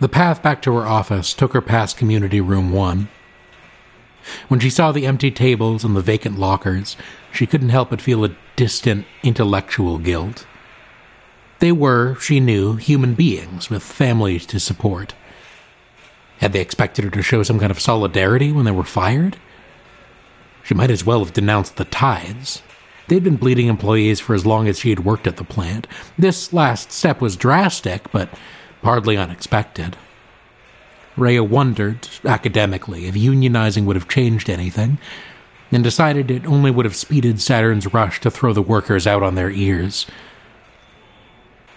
The 0.00 0.08
path 0.08 0.42
back 0.42 0.62
to 0.62 0.74
her 0.74 0.86
office 0.86 1.34
took 1.34 1.52
her 1.52 1.60
past 1.60 1.98
Community 1.98 2.40
Room 2.40 2.72
1. 2.72 3.08
When 4.48 4.60
she 4.60 4.70
saw 4.70 4.90
the 4.90 5.06
empty 5.06 5.30
tables 5.30 5.84
and 5.84 5.94
the 5.94 6.00
vacant 6.00 6.38
lockers, 6.38 6.96
she 7.32 7.46
couldn't 7.46 7.68
help 7.68 7.90
but 7.90 8.00
feel 8.00 8.24
a 8.24 8.34
distant 8.56 9.04
intellectual 9.22 9.98
guilt. 9.98 10.46
They 11.58 11.72
were, 11.72 12.16
she 12.16 12.40
knew, 12.40 12.76
human 12.76 13.14
beings 13.14 13.68
with 13.68 13.82
families 13.82 14.46
to 14.46 14.58
support. 14.58 15.14
Had 16.42 16.52
they 16.52 16.60
expected 16.60 17.04
her 17.04 17.10
to 17.10 17.22
show 17.22 17.44
some 17.44 17.60
kind 17.60 17.70
of 17.70 17.78
solidarity 17.78 18.50
when 18.50 18.64
they 18.64 18.72
were 18.72 18.82
fired? 18.82 19.36
She 20.64 20.74
might 20.74 20.90
as 20.90 21.06
well 21.06 21.20
have 21.20 21.32
denounced 21.32 21.76
the 21.76 21.84
tithes. 21.84 22.62
They'd 23.06 23.22
been 23.22 23.36
bleeding 23.36 23.68
employees 23.68 24.18
for 24.18 24.34
as 24.34 24.44
long 24.44 24.66
as 24.66 24.80
she 24.80 24.90
had 24.90 25.04
worked 25.04 25.28
at 25.28 25.36
the 25.36 25.44
plant. 25.44 25.86
This 26.18 26.52
last 26.52 26.90
step 26.90 27.20
was 27.20 27.36
drastic, 27.36 28.10
but 28.10 28.28
hardly 28.82 29.16
unexpected. 29.16 29.96
Rhea 31.16 31.44
wondered, 31.44 32.08
academically, 32.24 33.06
if 33.06 33.14
unionizing 33.14 33.84
would 33.84 33.94
have 33.94 34.08
changed 34.08 34.50
anything, 34.50 34.98
and 35.70 35.84
decided 35.84 36.28
it 36.28 36.44
only 36.44 36.72
would 36.72 36.86
have 36.86 36.96
speeded 36.96 37.40
Saturn's 37.40 37.94
rush 37.94 38.20
to 38.20 38.32
throw 38.32 38.52
the 38.52 38.62
workers 38.62 39.06
out 39.06 39.22
on 39.22 39.36
their 39.36 39.50
ears. 39.50 40.08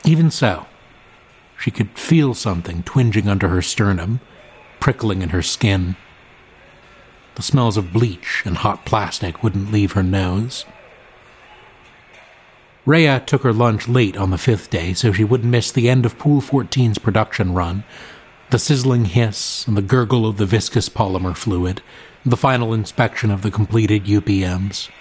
Even 0.04 0.32
so, 0.32 0.66
she 1.60 1.70
could 1.70 1.92
feel 1.92 2.34
something 2.34 2.82
twinging 2.82 3.28
under 3.28 3.50
her 3.50 3.62
sternum, 3.62 4.22
prickling 4.86 5.24
in 5.24 5.30
her 5.30 5.42
skin. 5.42 5.96
The 7.34 7.42
smells 7.42 7.76
of 7.76 7.92
bleach 7.92 8.44
and 8.46 8.58
hot 8.58 8.86
plastic 8.86 9.42
wouldn't 9.42 9.72
leave 9.72 9.94
her 9.94 10.04
nose. 10.04 10.64
Rhea 12.86 13.20
took 13.26 13.42
her 13.42 13.52
lunch 13.52 13.88
late 13.88 14.16
on 14.16 14.30
the 14.30 14.38
fifth 14.38 14.70
day 14.70 14.94
so 14.94 15.12
she 15.12 15.24
wouldn't 15.24 15.50
miss 15.50 15.72
the 15.72 15.90
end 15.90 16.06
of 16.06 16.20
Pool 16.20 16.40
14's 16.40 17.00
production 17.00 17.56
run, 17.56 17.84
the 18.52 18.60
sizzling 18.60 19.06
hiss 19.06 19.66
and 19.66 19.76
the 19.76 19.82
gurgle 19.82 20.28
of 20.28 20.38
the 20.38 20.46
viscous 20.46 20.88
polymer 20.88 21.36
fluid, 21.36 21.82
the 22.24 22.38
final 22.38 22.72
inspection 22.72 23.32
of 23.32 23.42
the 23.42 23.50
completed 23.50 24.06
UPMs. 24.06 24.92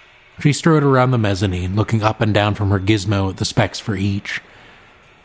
She 0.40 0.54
strode 0.54 0.82
around 0.82 1.10
the 1.10 1.18
mezzanine, 1.18 1.76
looking 1.76 2.02
up 2.02 2.22
and 2.22 2.32
down 2.32 2.54
from 2.54 2.70
her 2.70 2.80
gizmo 2.80 3.28
at 3.28 3.36
the 3.36 3.44
specs 3.44 3.80
for 3.80 3.94
each. 3.94 4.40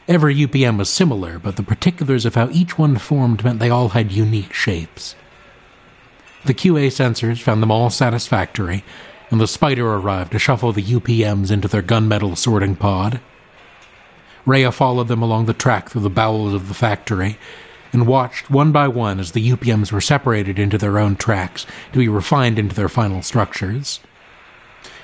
Every 0.10 0.36
UPM 0.36 0.80
was 0.80 0.90
similar, 0.90 1.38
but 1.38 1.56
the 1.56 1.62
particulars 1.62 2.26
of 2.26 2.34
how 2.34 2.50
each 2.50 2.80
one 2.80 2.98
formed 2.98 3.44
meant 3.44 3.60
they 3.60 3.70
all 3.70 3.90
had 3.90 4.12
unique 4.12 4.54
shapes. 4.54 5.14
The 6.46 6.56
QA 6.56 6.88
sensors 6.88 7.40
found 7.40 7.62
them 7.62 7.70
all 7.70 7.92
satisfactory, 7.92 8.84
and 9.30 9.40
the 9.40 9.48
spider 9.48 9.88
arrived 9.88 10.32
to 10.32 10.40
shuffle 10.40 10.72
the 10.72 10.82
UPMs 10.82 11.52
into 11.52 11.68
their 11.68 11.84
gunmetal 11.84 12.36
sorting 12.36 12.76
pod. 12.76 13.22
Rhea 14.48 14.72
followed 14.72 15.10
them 15.10 15.22
along 15.22 15.46
the 15.46 15.54
track 15.54 15.90
through 15.90 16.02
the 16.02 16.10
bowels 16.10 16.56
of 16.56 16.70
the 16.70 16.74
factory 16.74 17.38
and 17.94 18.08
watched 18.08 18.50
one 18.50 18.72
by 18.72 18.88
one 18.88 19.20
as 19.20 19.34
the 19.34 19.52
UPMs 19.52 19.92
were 19.92 20.02
separated 20.02 20.58
into 20.58 20.80
their 20.80 20.98
own 20.98 21.18
tracks 21.18 21.68
to 21.94 22.00
be 22.00 22.10
refined 22.10 22.58
into 22.58 22.74
their 22.74 22.90
final 22.90 23.22
structures. 23.22 24.00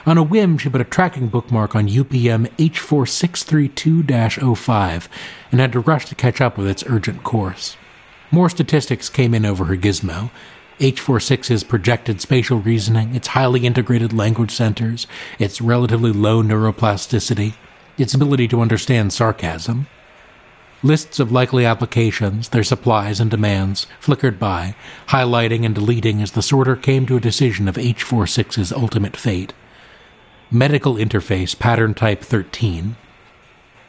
On 0.06 0.20
a 0.20 0.24
whim, 0.24 0.60
she 0.60 0.70
put 0.70 0.82
a 0.82 0.86
tracking 0.86 1.30
bookmark 1.30 1.76
on 1.76 1.88
UPM 1.90 2.48
H4632 2.58 4.56
05 4.58 5.10
and 5.52 5.60
had 5.60 5.72
to 5.72 5.80
rush 5.80 6.06
to 6.06 6.16
catch 6.16 6.40
up 6.40 6.60
with 6.60 6.68
its 6.68 6.84
urgent 6.86 7.24
course. 7.24 7.76
More 8.30 8.50
statistics 8.50 9.10
came 9.10 9.34
in 9.34 9.46
over 9.46 9.66
her 9.66 9.76
gizmo, 9.76 10.30
H46's 10.80 11.64
projected 11.64 12.22
spatial 12.22 12.60
reasoning, 12.60 13.16
its 13.16 13.30
highly 13.30 13.66
integrated 13.66 14.14
language 14.14 14.52
centers, 14.52 15.08
its 15.40 15.60
relatively 15.60 16.12
low 16.12 16.44
neuroplasticity, 16.44 17.54
its 17.98 18.14
ability 18.14 18.48
to 18.50 18.62
understand 18.62 19.12
sarcasm. 19.12 19.88
Lists 20.84 21.20
of 21.20 21.32
likely 21.32 21.66
applications, 21.66 22.50
their 22.50 22.64
supplies 22.64 23.20
and 23.20 23.32
demands, 23.32 23.88
flickered 24.00 24.38
by, 24.38 24.76
highlighting 25.08 25.66
and 25.66 25.74
deleting 25.74 26.22
as 26.22 26.32
the 26.32 26.44
sorter 26.44 26.76
came 26.76 27.08
to 27.08 27.18
a 27.18 27.22
decision 27.22 27.68
of 27.68 27.76
H46's 27.76 28.72
ultimate 28.72 29.18
fate. 29.18 29.54
Medical 30.52 30.96
Interface 30.96 31.58
Pattern 31.58 31.96
Type 31.96 32.22
13, 32.22 32.96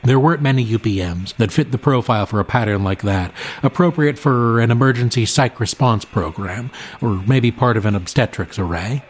there 0.02 0.18
weren't 0.18 0.40
many 0.40 0.64
UPMs 0.64 1.36
that 1.36 1.52
fit 1.52 1.70
the 1.70 1.78
profile 1.78 2.24
for 2.24 2.40
a 2.40 2.44
pattern 2.44 2.82
like 2.82 3.02
that, 3.02 3.30
appropriate 3.62 4.18
for 4.18 4.58
an 4.60 4.70
emergency 4.70 5.26
psych 5.26 5.60
response 5.60 6.06
program, 6.06 6.70
or 7.02 7.22
maybe 7.26 7.50
part 7.50 7.76
of 7.76 7.84
an 7.84 7.94
obstetrics 7.94 8.58
array. 8.58 9.04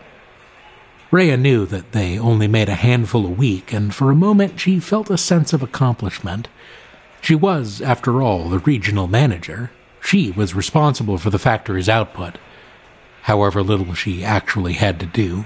Rhea 1.13 1.37
knew 1.37 1.67
that 1.67 1.93
they 1.93 2.19
only 2.19 2.49
made 2.49 2.69
a 2.69 2.75
handful 2.75 3.25
a 3.25 3.31
week, 3.31 3.73
and 3.73 3.95
for 3.95 4.11
a 4.11 4.17
moment 4.17 4.59
she 4.59 4.81
felt 4.81 5.09
a 5.09 5.17
sense 5.17 5.53
of 5.53 5.63
accomplishment. 5.63 6.49
She 7.21 7.37
was, 7.37 7.81
after 7.81 8.23
all, 8.23 8.49
the 8.49 8.59
regional 8.59 9.07
manager. 9.07 9.71
She 10.01 10.33
was 10.33 10.55
responsible 10.55 11.19
for 11.19 11.31
the 11.31 11.39
factory's 11.39 11.89
output, 11.89 12.39
however 13.23 13.63
little 13.63 13.95
she 13.95 14.25
actually 14.25 14.75
had 14.75 14.99
to 14.99 15.07
do. 15.07 15.45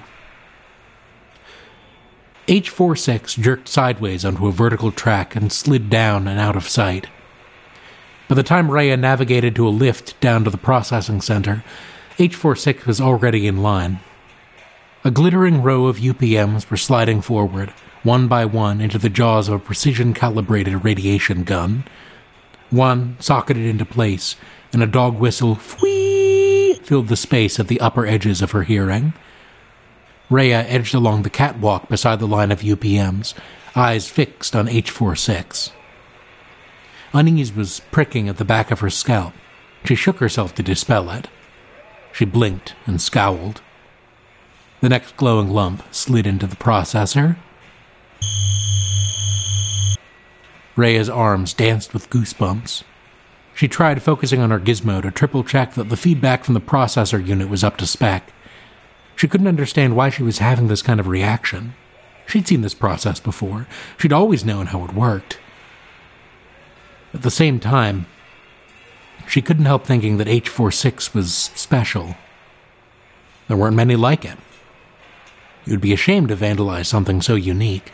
H46 2.51 3.39
jerked 3.39 3.69
sideways 3.69 4.25
onto 4.25 4.45
a 4.45 4.51
vertical 4.51 4.91
track 4.91 5.37
and 5.37 5.53
slid 5.53 5.89
down 5.89 6.27
and 6.27 6.37
out 6.37 6.57
of 6.57 6.67
sight. 6.67 7.07
By 8.27 8.35
the 8.35 8.43
time 8.43 8.69
Rhea 8.69 8.97
navigated 8.97 9.55
to 9.55 9.65
a 9.65 9.69
lift 9.69 10.19
down 10.19 10.43
to 10.43 10.49
the 10.49 10.57
processing 10.57 11.21
center, 11.21 11.63
H46 12.17 12.85
was 12.85 12.99
already 12.99 13.47
in 13.47 13.63
line. 13.63 14.01
A 15.05 15.11
glittering 15.11 15.63
row 15.63 15.85
of 15.85 15.99
UPMs 15.99 16.69
were 16.69 16.75
sliding 16.75 17.21
forward, 17.21 17.69
one 18.03 18.27
by 18.27 18.43
one, 18.43 18.81
into 18.81 18.97
the 18.97 19.07
jaws 19.07 19.47
of 19.47 19.53
a 19.53 19.59
precision 19.59 20.13
calibrated 20.13 20.83
radiation 20.83 21.45
gun. 21.45 21.85
One 22.69 23.15
socketed 23.21 23.65
into 23.65 23.85
place, 23.85 24.35
and 24.73 24.83
a 24.83 24.87
dog 24.87 25.17
whistle 25.17 25.55
filled 25.55 27.07
the 27.07 27.15
space 27.15 27.61
at 27.61 27.69
the 27.69 27.79
upper 27.79 28.05
edges 28.05 28.41
of 28.41 28.51
her 28.51 28.63
hearing. 28.63 29.13
Rhea 30.31 30.63
edged 30.63 30.95
along 30.95 31.23
the 31.23 31.29
catwalk 31.29 31.89
beside 31.89 32.19
the 32.19 32.27
line 32.27 32.53
of 32.53 32.61
UPMs, 32.61 33.33
eyes 33.75 34.07
fixed 34.07 34.55
on 34.55 34.67
H46. 34.67 35.71
Unease 37.13 37.53
was 37.53 37.81
pricking 37.91 38.29
at 38.29 38.37
the 38.37 38.45
back 38.45 38.71
of 38.71 38.79
her 38.79 38.89
scalp. 38.89 39.33
She 39.83 39.93
shook 39.93 40.19
herself 40.19 40.55
to 40.55 40.63
dispel 40.63 41.09
it. 41.09 41.27
She 42.13 42.23
blinked 42.23 42.75
and 42.85 43.01
scowled. 43.01 43.61
The 44.79 44.87
next 44.87 45.17
glowing 45.17 45.49
lump 45.49 45.83
slid 45.93 46.25
into 46.25 46.47
the 46.47 46.55
processor. 46.55 47.35
Rhea's 50.77 51.09
arms 51.09 51.53
danced 51.53 51.93
with 51.93 52.09
goosebumps. 52.09 52.83
She 53.53 53.67
tried 53.67 54.01
focusing 54.01 54.39
on 54.39 54.51
her 54.51 54.61
gizmo 54.61 55.01
to 55.01 55.11
triple 55.11 55.43
check 55.43 55.73
that 55.73 55.89
the 55.89 55.97
feedback 55.97 56.45
from 56.45 56.53
the 56.53 56.61
processor 56.61 57.23
unit 57.23 57.49
was 57.49 57.65
up 57.65 57.75
to 57.77 57.85
spec. 57.85 58.31
She 59.15 59.27
couldn't 59.27 59.47
understand 59.47 59.95
why 59.95 60.09
she 60.09 60.23
was 60.23 60.39
having 60.39 60.67
this 60.67 60.81
kind 60.81 60.99
of 60.99 61.07
reaction. 61.07 61.75
She'd 62.27 62.47
seen 62.47 62.61
this 62.61 62.73
process 62.73 63.19
before. 63.19 63.67
She'd 63.97 64.13
always 64.13 64.45
known 64.45 64.67
how 64.67 64.83
it 64.85 64.93
worked. 64.93 65.37
At 67.13 67.23
the 67.23 67.31
same 67.31 67.59
time, 67.59 68.05
she 69.27 69.41
couldn't 69.41 69.65
help 69.65 69.85
thinking 69.85 70.17
that 70.17 70.27
H46 70.27 71.13
was 71.13 71.33
special. 71.33 72.15
There 73.47 73.57
weren't 73.57 73.75
many 73.75 73.95
like 73.95 74.25
it. 74.25 74.37
You'd 75.65 75.81
be 75.81 75.93
ashamed 75.93 76.29
to 76.29 76.35
vandalize 76.35 76.87
something 76.87 77.21
so 77.21 77.35
unique. 77.35 77.91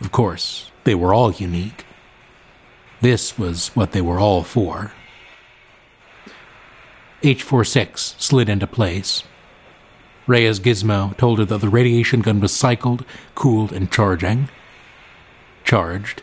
Of 0.00 0.10
course, 0.10 0.70
they 0.84 0.94
were 0.94 1.14
all 1.14 1.32
unique. 1.32 1.84
This 3.00 3.38
was 3.38 3.68
what 3.68 3.92
they 3.92 4.00
were 4.00 4.18
all 4.18 4.42
for. 4.42 4.92
H46 7.22 8.20
slid 8.20 8.48
into 8.48 8.66
place. 8.66 9.22
Rhea's 10.26 10.60
gizmo 10.60 11.16
told 11.16 11.38
her 11.38 11.44
that 11.44 11.58
the 11.58 11.68
radiation 11.68 12.20
gun 12.20 12.40
was 12.40 12.52
cycled, 12.52 13.04
cooled, 13.34 13.72
and 13.72 13.90
charging. 13.90 14.48
Charged. 15.64 16.22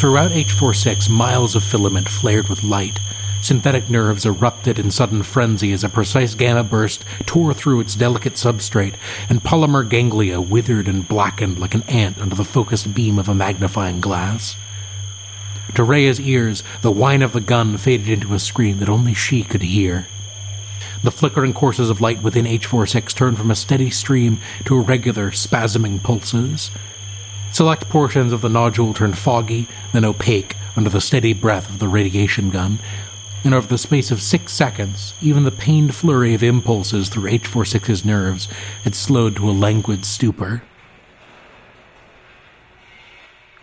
Throughout 0.00 0.32
H46, 0.32 1.08
miles 1.10 1.54
of 1.54 1.62
filament 1.62 2.08
flared 2.08 2.48
with 2.48 2.64
light. 2.64 2.98
Synthetic 3.42 3.90
nerves 3.90 4.24
erupted 4.24 4.78
in 4.78 4.90
sudden 4.90 5.22
frenzy 5.22 5.70
as 5.72 5.84
a 5.84 5.88
precise 5.88 6.34
gamma 6.34 6.64
burst 6.64 7.04
tore 7.26 7.52
through 7.52 7.80
its 7.80 7.94
delicate 7.94 8.34
substrate, 8.34 8.94
and 9.28 9.42
polymer 9.42 9.86
ganglia 9.86 10.40
withered 10.40 10.88
and 10.88 11.06
blackened 11.06 11.58
like 11.58 11.74
an 11.74 11.82
ant 11.82 12.18
under 12.18 12.34
the 12.34 12.44
focused 12.44 12.94
beam 12.94 13.18
of 13.18 13.28
a 13.28 13.34
magnifying 13.34 14.00
glass. 14.00 14.56
To 15.74 15.84
Rhea's 15.84 16.20
ears, 16.20 16.62
the 16.82 16.90
whine 16.90 17.22
of 17.22 17.32
the 17.32 17.40
gun 17.40 17.76
faded 17.76 18.08
into 18.08 18.34
a 18.34 18.38
scream 18.38 18.78
that 18.78 18.88
only 18.88 19.12
she 19.12 19.42
could 19.42 19.62
hear. 19.62 20.06
The 21.04 21.10
flickering 21.10 21.52
courses 21.52 21.90
of 21.90 22.00
light 22.00 22.22
within 22.22 22.46
H46 22.46 23.14
turned 23.14 23.36
from 23.36 23.50
a 23.50 23.54
steady 23.54 23.90
stream 23.90 24.38
to 24.64 24.78
irregular, 24.78 25.32
spasming 25.32 26.02
pulses. 26.02 26.70
Select 27.52 27.90
portions 27.90 28.32
of 28.32 28.40
the 28.40 28.48
nodule 28.48 28.94
turned 28.94 29.18
foggy, 29.18 29.68
then 29.92 30.06
opaque 30.06 30.56
under 30.76 30.88
the 30.88 31.02
steady 31.02 31.34
breath 31.34 31.68
of 31.68 31.78
the 31.78 31.88
radiation 31.88 32.48
gun, 32.48 32.78
and 33.44 33.52
over 33.52 33.66
the 33.66 33.76
space 33.76 34.10
of 34.10 34.22
six 34.22 34.54
seconds, 34.54 35.12
even 35.20 35.44
the 35.44 35.50
pained 35.50 35.94
flurry 35.94 36.32
of 36.32 36.42
impulses 36.42 37.10
through 37.10 37.30
H46's 37.30 38.06
nerves 38.06 38.46
had 38.82 38.94
slowed 38.94 39.36
to 39.36 39.50
a 39.50 39.52
languid 39.52 40.06
stupor. 40.06 40.62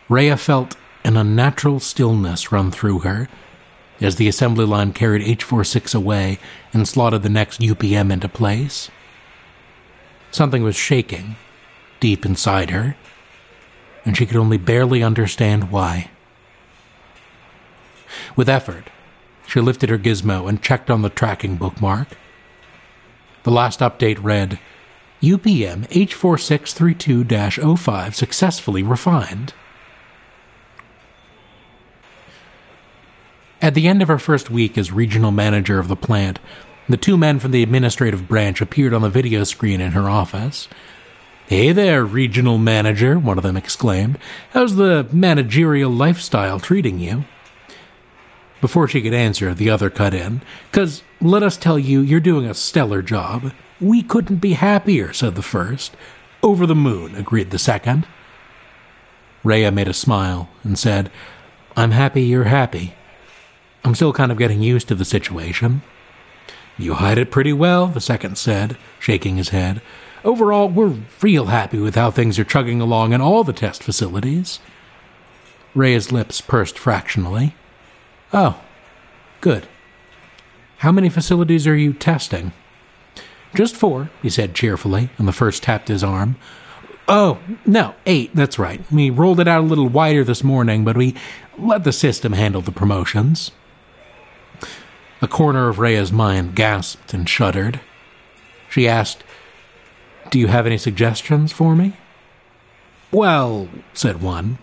Rhea 0.07 0.37
felt 0.37 0.77
an 1.03 1.17
unnatural 1.17 1.79
stillness 1.79 2.51
run 2.51 2.69
through 2.69 2.99
her 2.99 3.27
as 4.01 4.15
the 4.15 4.27
assembly 4.27 4.65
line 4.65 4.93
carried 4.93 5.25
H46 5.39 5.93
away 5.95 6.39
and 6.73 6.87
slotted 6.87 7.23
the 7.23 7.29
next 7.29 7.61
UPM 7.61 8.11
into 8.11 8.27
place. 8.27 8.89
Something 10.31 10.63
was 10.63 10.75
shaking 10.75 11.35
deep 11.99 12.25
inside 12.25 12.71
her, 12.71 12.95
and 14.03 14.17
she 14.17 14.25
could 14.25 14.37
only 14.37 14.57
barely 14.57 15.03
understand 15.03 15.71
why. 15.71 16.09
With 18.35 18.49
effort, 18.49 18.89
she 19.47 19.59
lifted 19.59 19.89
her 19.89 19.97
gizmo 19.97 20.49
and 20.49 20.61
checked 20.61 20.89
on 20.89 21.01
the 21.01 21.09
tracking 21.09 21.57
bookmark. 21.57 22.07
The 23.43 23.51
last 23.51 23.79
update 23.79 24.21
read 24.21 24.59
UPM 25.21 25.87
H4632 25.89 27.77
05 27.77 28.15
successfully 28.15 28.81
refined. 28.81 29.53
At 33.61 33.75
the 33.75 33.87
end 33.87 34.01
of 34.01 34.07
her 34.07 34.17
first 34.17 34.49
week 34.49 34.75
as 34.75 34.91
regional 34.91 35.31
manager 35.31 35.77
of 35.77 35.87
the 35.87 35.95
plant, 35.95 36.39
the 36.89 36.97
two 36.97 37.15
men 37.15 37.39
from 37.39 37.51
the 37.51 37.61
administrative 37.61 38.27
branch 38.27 38.59
appeared 38.59 38.93
on 38.93 39.03
the 39.03 39.09
video 39.09 39.43
screen 39.43 39.79
in 39.79 39.91
her 39.91 40.09
office. 40.09 40.67
Hey 41.45 41.71
there, 41.71 42.03
regional 42.03 42.57
manager, 42.57 43.19
one 43.19 43.37
of 43.37 43.43
them 43.43 43.55
exclaimed. 43.55 44.17
How's 44.51 44.77
the 44.77 45.07
managerial 45.11 45.91
lifestyle 45.91 46.59
treating 46.59 46.97
you? 46.97 47.25
Before 48.61 48.87
she 48.87 49.01
could 49.01 49.13
answer, 49.13 49.53
the 49.53 49.69
other 49.69 49.91
cut 49.91 50.13
in. 50.15 50.41
Cause, 50.71 51.03
let 51.19 51.43
us 51.43 51.57
tell 51.57 51.77
you, 51.77 51.99
you're 51.99 52.19
doing 52.19 52.47
a 52.47 52.55
stellar 52.55 53.03
job. 53.03 53.53
We 53.79 54.01
couldn't 54.01 54.37
be 54.37 54.53
happier, 54.53 55.13
said 55.13 55.35
the 55.35 55.41
first. 55.43 55.95
Over 56.41 56.65
the 56.65 56.75
moon, 56.75 57.15
agreed 57.15 57.51
the 57.51 57.59
second. 57.59 58.07
Rhea 59.43 59.71
made 59.71 59.87
a 59.87 59.93
smile 59.93 60.49
and 60.63 60.79
said, 60.79 61.11
I'm 61.75 61.91
happy 61.91 62.23
you're 62.23 62.45
happy. 62.45 62.95
I'm 63.83 63.95
still 63.95 64.13
kind 64.13 64.31
of 64.31 64.37
getting 64.37 64.61
used 64.61 64.87
to 64.89 64.95
the 64.95 65.05
situation. 65.05 65.81
You 66.77 66.95
hide 66.95 67.17
it 67.17 67.31
pretty 67.31 67.53
well, 67.53 67.87
the 67.87 68.01
second 68.01 68.37
said, 68.37 68.77
shaking 68.99 69.37
his 69.37 69.49
head. 69.49 69.81
Overall, 70.23 70.69
we're 70.69 70.99
real 71.21 71.45
happy 71.45 71.79
with 71.79 71.95
how 71.95 72.11
things 72.11 72.37
are 72.37 72.43
chugging 72.43 72.79
along 72.79 73.13
in 73.13 73.21
all 73.21 73.43
the 73.43 73.53
test 73.53 73.83
facilities. 73.83 74.59
Rhea's 75.73 76.11
lips 76.11 76.41
pursed 76.41 76.77
fractionally. 76.77 77.55
Oh, 78.33 78.61
good. 79.41 79.67
How 80.77 80.91
many 80.91 81.09
facilities 81.09 81.67
are 81.67 81.75
you 81.75 81.93
testing? 81.93 82.53
Just 83.53 83.75
four, 83.75 84.09
he 84.21 84.29
said 84.29 84.55
cheerfully, 84.55 85.09
and 85.17 85.27
the 85.27 85.33
first 85.33 85.63
tapped 85.63 85.87
his 85.87 86.03
arm. 86.03 86.37
Oh, 87.07 87.39
no, 87.65 87.95
eight, 88.05 88.33
that's 88.35 88.57
right. 88.59 88.81
We 88.91 89.09
rolled 89.09 89.39
it 89.39 89.47
out 89.47 89.61
a 89.61 89.67
little 89.67 89.89
wider 89.89 90.23
this 90.23 90.43
morning, 90.43 90.85
but 90.85 90.95
we 90.95 91.15
let 91.57 91.83
the 91.83 91.91
system 91.91 92.33
handle 92.33 92.61
the 92.61 92.71
promotions. 92.71 93.51
A 95.21 95.27
corner 95.27 95.69
of 95.69 95.77
Rhea's 95.77 96.11
mind 96.11 96.55
gasped 96.55 97.13
and 97.13 97.29
shuddered. 97.29 97.79
She 98.69 98.87
asked, 98.87 99.23
Do 100.31 100.39
you 100.39 100.47
have 100.47 100.65
any 100.65 100.79
suggestions 100.79 101.51
for 101.51 101.75
me? 101.75 101.93
Well, 103.11 103.69
said 103.93 104.21
one. 104.21 104.57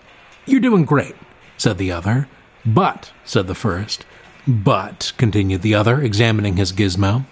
You're 0.47 0.61
doing 0.61 0.85
great, 0.85 1.14
said 1.57 1.79
the 1.79 1.92
other. 1.92 2.29
But, 2.66 3.12
said 3.25 3.47
the 3.47 3.55
first. 3.55 4.05
But, 4.49 5.12
continued 5.16 5.62
the 5.62 5.75
other, 5.75 6.03
examining 6.03 6.57
his 6.57 6.73
gizmo. 6.73 7.27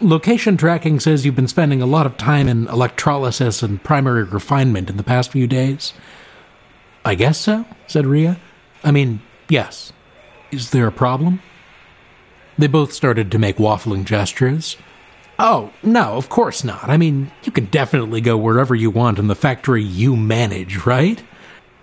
Location 0.00 0.56
tracking 0.56 1.00
says 1.00 1.26
you've 1.26 1.36
been 1.36 1.48
spending 1.48 1.82
a 1.82 1.86
lot 1.86 2.06
of 2.06 2.16
time 2.16 2.48
in 2.48 2.66
electrolysis 2.68 3.62
and 3.62 3.82
primary 3.82 4.22
refinement 4.22 4.88
in 4.88 4.96
the 4.96 5.02
past 5.02 5.32
few 5.32 5.46
days. 5.46 5.92
I 7.04 7.14
guess 7.14 7.38
so, 7.38 7.66
said 7.86 8.06
Rhea. 8.06 8.38
I 8.82 8.90
mean, 8.90 9.20
yes. 9.48 9.92
Is 10.50 10.70
there 10.70 10.86
a 10.86 10.92
problem? 10.92 11.42
They 12.56 12.66
both 12.66 12.92
started 12.92 13.30
to 13.32 13.38
make 13.38 13.56
waffling 13.56 14.04
gestures. 14.04 14.76
Oh, 15.38 15.72
no, 15.82 16.14
of 16.14 16.28
course 16.28 16.62
not. 16.62 16.88
I 16.88 16.96
mean, 16.96 17.32
you 17.42 17.50
can 17.50 17.66
definitely 17.66 18.20
go 18.20 18.36
wherever 18.36 18.74
you 18.74 18.90
want 18.90 19.18
in 19.18 19.26
the 19.26 19.34
factory 19.34 19.82
you 19.82 20.14
manage, 20.14 20.86
right? 20.86 21.22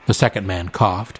The 0.06 0.14
second 0.14 0.48
man 0.48 0.70
coughed. 0.70 1.20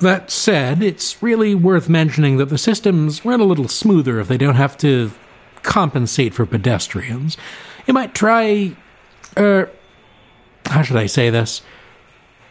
That 0.00 0.30
said, 0.30 0.82
it's 0.82 1.20
really 1.20 1.56
worth 1.56 1.88
mentioning 1.88 2.36
that 2.36 2.50
the 2.50 2.58
systems 2.58 3.24
run 3.24 3.40
a 3.40 3.44
little 3.44 3.66
smoother 3.66 4.20
if 4.20 4.28
they 4.28 4.38
don't 4.38 4.54
have 4.54 4.78
to 4.78 5.10
compensate 5.62 6.34
for 6.34 6.46
pedestrians. 6.46 7.36
You 7.86 7.94
might 7.94 8.14
try. 8.14 8.76
Er. 9.36 9.70
How 10.66 10.82
should 10.82 10.96
I 10.96 11.06
say 11.06 11.30
this? 11.30 11.62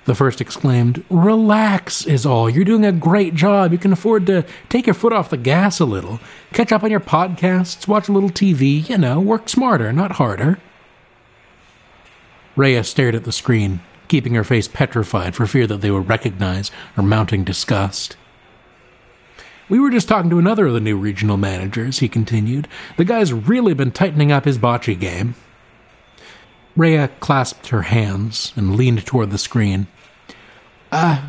The 0.08 0.16
first 0.16 0.40
exclaimed, 0.40 1.04
Relax 1.10 2.08
is 2.08 2.26
all. 2.26 2.50
You're 2.50 2.64
doing 2.64 2.86
a 2.86 2.94
great 2.94 3.36
job. 3.36 3.74
You 3.74 3.78
can 3.78 3.92
afford 3.92 4.26
to 4.28 4.46
take 4.70 4.88
your 4.88 4.94
foot 4.94 5.12
off 5.12 5.30
the 5.30 5.36
gas 5.36 5.82
a 5.82 5.86
little. 5.86 6.22
Catch 6.54 6.72
up 6.72 6.82
on 6.82 6.90
your 6.90 7.02
podcasts, 7.02 7.90
watch 7.90 8.08
a 8.08 8.14
little 8.14 8.30
TV, 8.30 8.88
you 8.88 8.98
know, 8.98 9.20
work 9.20 9.50
smarter, 9.50 9.92
not 9.92 10.14
harder. 10.14 10.60
Rhea 12.56 12.86
stared 12.86 13.16
at 13.16 13.26
the 13.26 13.34
screen, 13.34 13.82
keeping 14.08 14.34
her 14.36 14.46
face 14.46 14.70
petrified 14.70 15.36
for 15.36 15.46
fear 15.46 15.68
that 15.68 15.82
they 15.82 15.92
would 15.92 16.08
recognize 16.08 16.70
her 16.96 17.04
mounting 17.04 17.44
disgust. 17.44 18.16
We 19.68 19.78
were 19.78 19.92
just 19.92 20.08
talking 20.08 20.30
to 20.30 20.40
another 20.40 20.68
of 20.68 20.74
the 20.74 20.80
new 20.80 20.96
regional 20.96 21.36
managers, 21.36 22.00
he 22.00 22.08
continued. 22.08 22.70
The 22.96 23.04
guy's 23.04 23.34
really 23.34 23.74
been 23.74 23.92
tightening 23.92 24.32
up 24.32 24.46
his 24.46 24.58
bocce 24.58 24.98
game. 24.98 25.36
Rhea 26.78 27.10
clasped 27.20 27.68
her 27.68 27.82
hands 27.82 28.54
and 28.56 28.78
leaned 28.78 29.06
toward 29.06 29.32
the 29.32 29.38
screen. 29.38 29.88
Uh, 30.92 31.22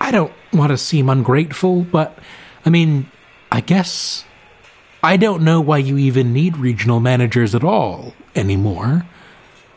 I 0.00 0.10
don't 0.10 0.32
want 0.52 0.70
to 0.70 0.78
seem 0.78 1.08
ungrateful, 1.08 1.82
but 1.82 2.18
I 2.64 2.70
mean, 2.70 3.10
I 3.50 3.60
guess 3.60 4.24
I 5.02 5.16
don't 5.16 5.42
know 5.42 5.60
why 5.60 5.78
you 5.78 5.96
even 5.98 6.32
need 6.32 6.56
regional 6.56 7.00
managers 7.00 7.54
at 7.54 7.64
all 7.64 8.14
anymore. 8.34 9.06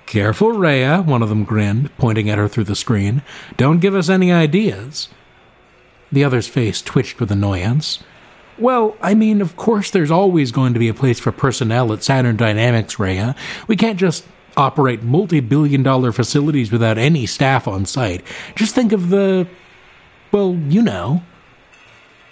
Careful, 0.06 0.52
Rhea, 0.52 1.02
one 1.02 1.24
of 1.24 1.30
them 1.30 1.44
grinned, 1.44 1.96
pointing 1.98 2.30
at 2.30 2.38
her 2.38 2.48
through 2.48 2.66
the 2.66 2.76
screen. 2.76 3.24
Don't 3.58 3.80
give 3.80 3.96
us 3.96 4.08
any 4.08 4.32
ideas. 4.32 5.10
The 6.12 6.24
other's 6.24 6.48
face 6.48 6.82
twitched 6.82 7.20
with 7.20 7.32
annoyance. 7.32 8.04
Well, 8.58 8.96
I 9.02 9.16
mean, 9.16 9.42
of 9.42 9.58
course 9.58 9.90
there's 9.90 10.12
always 10.12 10.52
going 10.52 10.74
to 10.74 10.80
be 10.80 10.88
a 10.88 10.94
place 10.94 11.20
for 11.20 11.32
personnel 11.32 11.92
at 11.92 12.04
Saturn 12.04 12.38
Dynamics, 12.38 13.00
Rhea. 13.00 13.36
We 13.68 13.76
can't 13.76 14.00
just 14.00 14.26
operate 14.58 15.04
multi 15.04 15.40
billion 15.40 15.84
dollar 15.84 16.12
facilities 16.12 16.72
without 16.72 16.98
any 16.98 17.26
staff 17.26 17.68
on 17.68 17.86
site. 17.86 18.24
Just 18.56 18.76
think 18.76 18.92
of 18.92 19.10
the. 19.10 19.48
well, 20.32 20.56
you 20.68 20.82
know. 20.82 21.24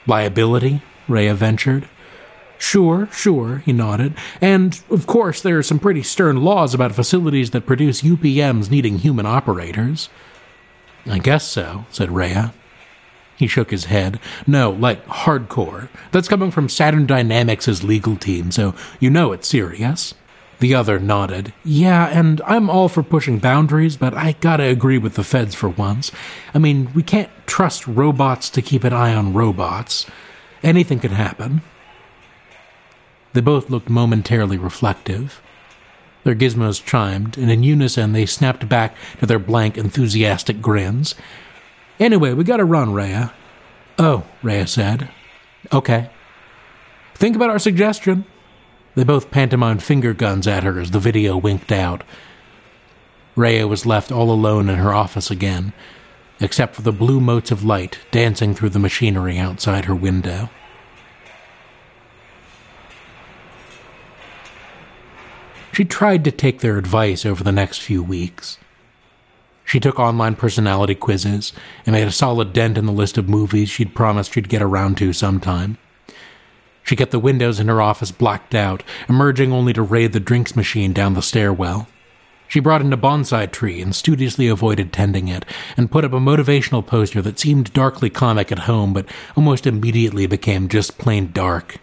Liability, 0.05 0.81
Rhea 1.07 1.33
ventured. 1.33 1.87
Sure, 2.57 3.09
sure, 3.11 3.57
he 3.65 3.73
nodded. 3.73 4.13
And, 4.39 4.81
of 4.89 5.05
course, 5.05 5.41
there 5.41 5.57
are 5.57 5.63
some 5.63 5.79
pretty 5.79 6.03
stern 6.03 6.43
laws 6.43 6.73
about 6.73 6.93
facilities 6.95 7.51
that 7.51 7.65
produce 7.65 8.01
UPMs 8.01 8.71
needing 8.71 8.99
human 8.99 9.25
operators. 9.25 10.09
I 11.05 11.19
guess 11.19 11.45
so, 11.45 11.85
said 11.89 12.11
Rhea. 12.11 12.53
He 13.35 13.47
shook 13.47 13.71
his 13.71 13.85
head. 13.85 14.19
No, 14.47 14.71
like 14.71 15.05
hardcore. 15.07 15.89
That's 16.11 16.27
coming 16.27 16.51
from 16.51 16.69
Saturn 16.69 17.05
Dynamics' 17.05 17.83
legal 17.83 18.15
team, 18.15 18.51
so 18.51 18.73
you 18.99 19.09
know 19.09 19.33
it's 19.33 19.47
serious. 19.49 20.13
The 20.63 20.75
other 20.75 20.97
nodded. 20.97 21.51
Yeah, 21.65 22.07
and 22.07 22.41
I'm 22.45 22.69
all 22.69 22.87
for 22.87 23.03
pushing 23.03 23.37
boundaries, 23.37 23.97
but 23.97 24.13
I 24.13 24.37
gotta 24.39 24.63
agree 24.63 24.97
with 24.97 25.15
the 25.15 25.23
feds 25.25 25.53
for 25.53 25.67
once. 25.67 26.09
I 26.53 26.57
mean, 26.57 26.89
we 26.93 27.03
can't 27.03 27.29
trust 27.45 27.85
robots 27.85 28.49
to 28.51 28.61
keep 28.61 28.85
an 28.85 28.93
eye 28.93 29.13
on 29.13 29.33
robots. 29.33 30.05
Anything 30.63 31.01
could 31.01 31.11
happen. 31.11 31.63
They 33.33 33.41
both 33.41 33.69
looked 33.69 33.89
momentarily 33.89 34.57
reflective. 34.57 35.41
Their 36.23 36.33
gizmos 36.33 36.81
chimed, 36.81 37.37
and 37.37 37.51
in 37.51 37.63
unison 37.63 38.13
they 38.13 38.25
snapped 38.25 38.69
back 38.69 38.95
to 39.19 39.25
their 39.25 39.39
blank, 39.39 39.77
enthusiastic 39.77 40.61
grins. 40.61 41.13
Anyway, 41.99 42.31
we 42.31 42.45
gotta 42.45 42.63
run, 42.63 42.93
Rhea. 42.93 43.33
Oh, 43.99 44.23
Rhea 44.41 44.65
said. 44.67 45.09
Okay. 45.73 46.09
Think 47.15 47.35
about 47.35 47.49
our 47.49 47.59
suggestion. 47.59 48.23
They 48.95 49.03
both 49.03 49.31
pantomimed 49.31 49.81
finger 49.81 50.13
guns 50.13 50.47
at 50.47 50.63
her 50.63 50.79
as 50.79 50.91
the 50.91 50.99
video 50.99 51.35
winked 51.35 51.71
out. 51.71 52.03
Rhea 53.35 53.67
was 53.67 53.85
left 53.85 54.11
all 54.11 54.29
alone 54.31 54.69
in 54.69 54.75
her 54.75 54.93
office 54.93 55.31
again, 55.31 55.73
except 56.39 56.75
for 56.75 56.83
the 56.83 56.91
blue 56.91 57.19
motes 57.19 57.49
of 57.49 57.63
light 57.63 57.97
dancing 58.11 58.53
through 58.53 58.69
the 58.69 58.79
machinery 58.79 59.39
outside 59.39 59.85
her 59.85 59.95
window. 59.95 60.49
She 65.71 65.85
tried 65.85 66.23
to 66.25 66.31
take 66.31 66.59
their 66.59 66.77
advice 66.77 67.25
over 67.25 67.43
the 67.43 67.51
next 67.51 67.79
few 67.79 68.03
weeks. 68.03 68.59
She 69.65 69.79
took 69.79 69.99
online 69.99 70.35
personality 70.35 70.93
quizzes 70.93 71.51
and 71.87 71.95
made 71.95 72.07
a 72.07 72.11
solid 72.11 72.53
dent 72.53 72.77
in 72.77 72.85
the 72.85 72.91
list 72.91 73.17
of 73.17 73.27
movies 73.27 73.69
she'd 73.69 73.95
promised 73.95 74.33
she'd 74.33 74.49
get 74.49 74.61
around 74.61 74.97
to 74.97 75.13
sometime. 75.13 75.79
She 76.83 76.95
kept 76.95 77.11
the 77.11 77.19
windows 77.19 77.59
in 77.59 77.67
her 77.67 77.81
office 77.81 78.11
blacked 78.11 78.53
out, 78.53 78.83
emerging 79.07 79.51
only 79.51 79.73
to 79.73 79.81
raid 79.81 80.13
the 80.13 80.19
drinks 80.19 80.55
machine 80.55 80.93
down 80.93 81.13
the 81.13 81.21
stairwell. 81.21 81.87
She 82.47 82.59
brought 82.59 82.81
in 82.81 82.93
a 82.93 82.97
bonsai 82.97 83.51
tree 83.51 83.81
and 83.81 83.95
studiously 83.95 84.47
avoided 84.47 84.93
tending 84.93 85.27
it, 85.27 85.45
and 85.75 85.89
put 85.89 86.05
up 86.05 86.13
a 86.13 86.19
motivational 86.19 86.85
poster 86.85 87.21
that 87.21 87.39
seemed 87.39 87.73
darkly 87.73 88.09
comic 88.09 88.51
at 88.51 88.59
home, 88.59 88.93
but 88.93 89.07
almost 89.35 89.65
immediately 89.65 90.27
became 90.27 90.67
just 90.67 90.97
plain 90.97 91.31
dark. 91.31 91.77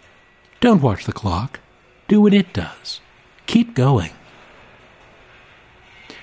Don't 0.61 0.81
watch 0.81 1.05
the 1.05 1.11
clock. 1.11 1.59
Do 2.07 2.21
what 2.21 2.33
it 2.33 2.53
does. 2.53 3.01
Keep 3.47 3.73
going. 3.73 4.11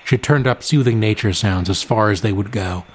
She 0.05 0.17
turned 0.17 0.47
up 0.47 0.63
soothing 0.63 0.99
nature 0.99 1.33
sounds 1.33 1.69
as 1.69 1.83
far 1.83 2.09
as 2.09 2.21
they 2.21 2.33
would 2.33 2.51
go, 2.51 2.85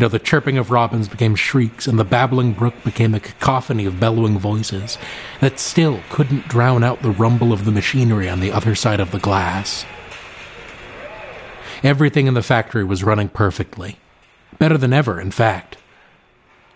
until 0.00 0.08
the 0.08 0.18
chirping 0.18 0.56
of 0.56 0.70
robins 0.70 1.08
became 1.08 1.34
shrieks 1.34 1.86
and 1.86 1.98
the 1.98 2.04
babbling 2.04 2.54
brook 2.54 2.72
became 2.82 3.14
a 3.14 3.20
cacophony 3.20 3.84
of 3.84 4.00
bellowing 4.00 4.38
voices 4.38 4.96
that 5.42 5.58
still 5.58 6.00
couldn't 6.08 6.48
drown 6.48 6.82
out 6.82 7.02
the 7.02 7.10
rumble 7.10 7.52
of 7.52 7.66
the 7.66 7.70
machinery 7.70 8.26
on 8.26 8.40
the 8.40 8.50
other 8.50 8.74
side 8.74 8.98
of 8.98 9.10
the 9.10 9.18
glass. 9.18 9.84
Everything 11.82 12.26
in 12.26 12.32
the 12.32 12.42
factory 12.42 12.82
was 12.82 13.04
running 13.04 13.28
perfectly. 13.28 13.98
Better 14.58 14.78
than 14.78 14.94
ever, 14.94 15.20
in 15.20 15.30
fact. 15.30 15.76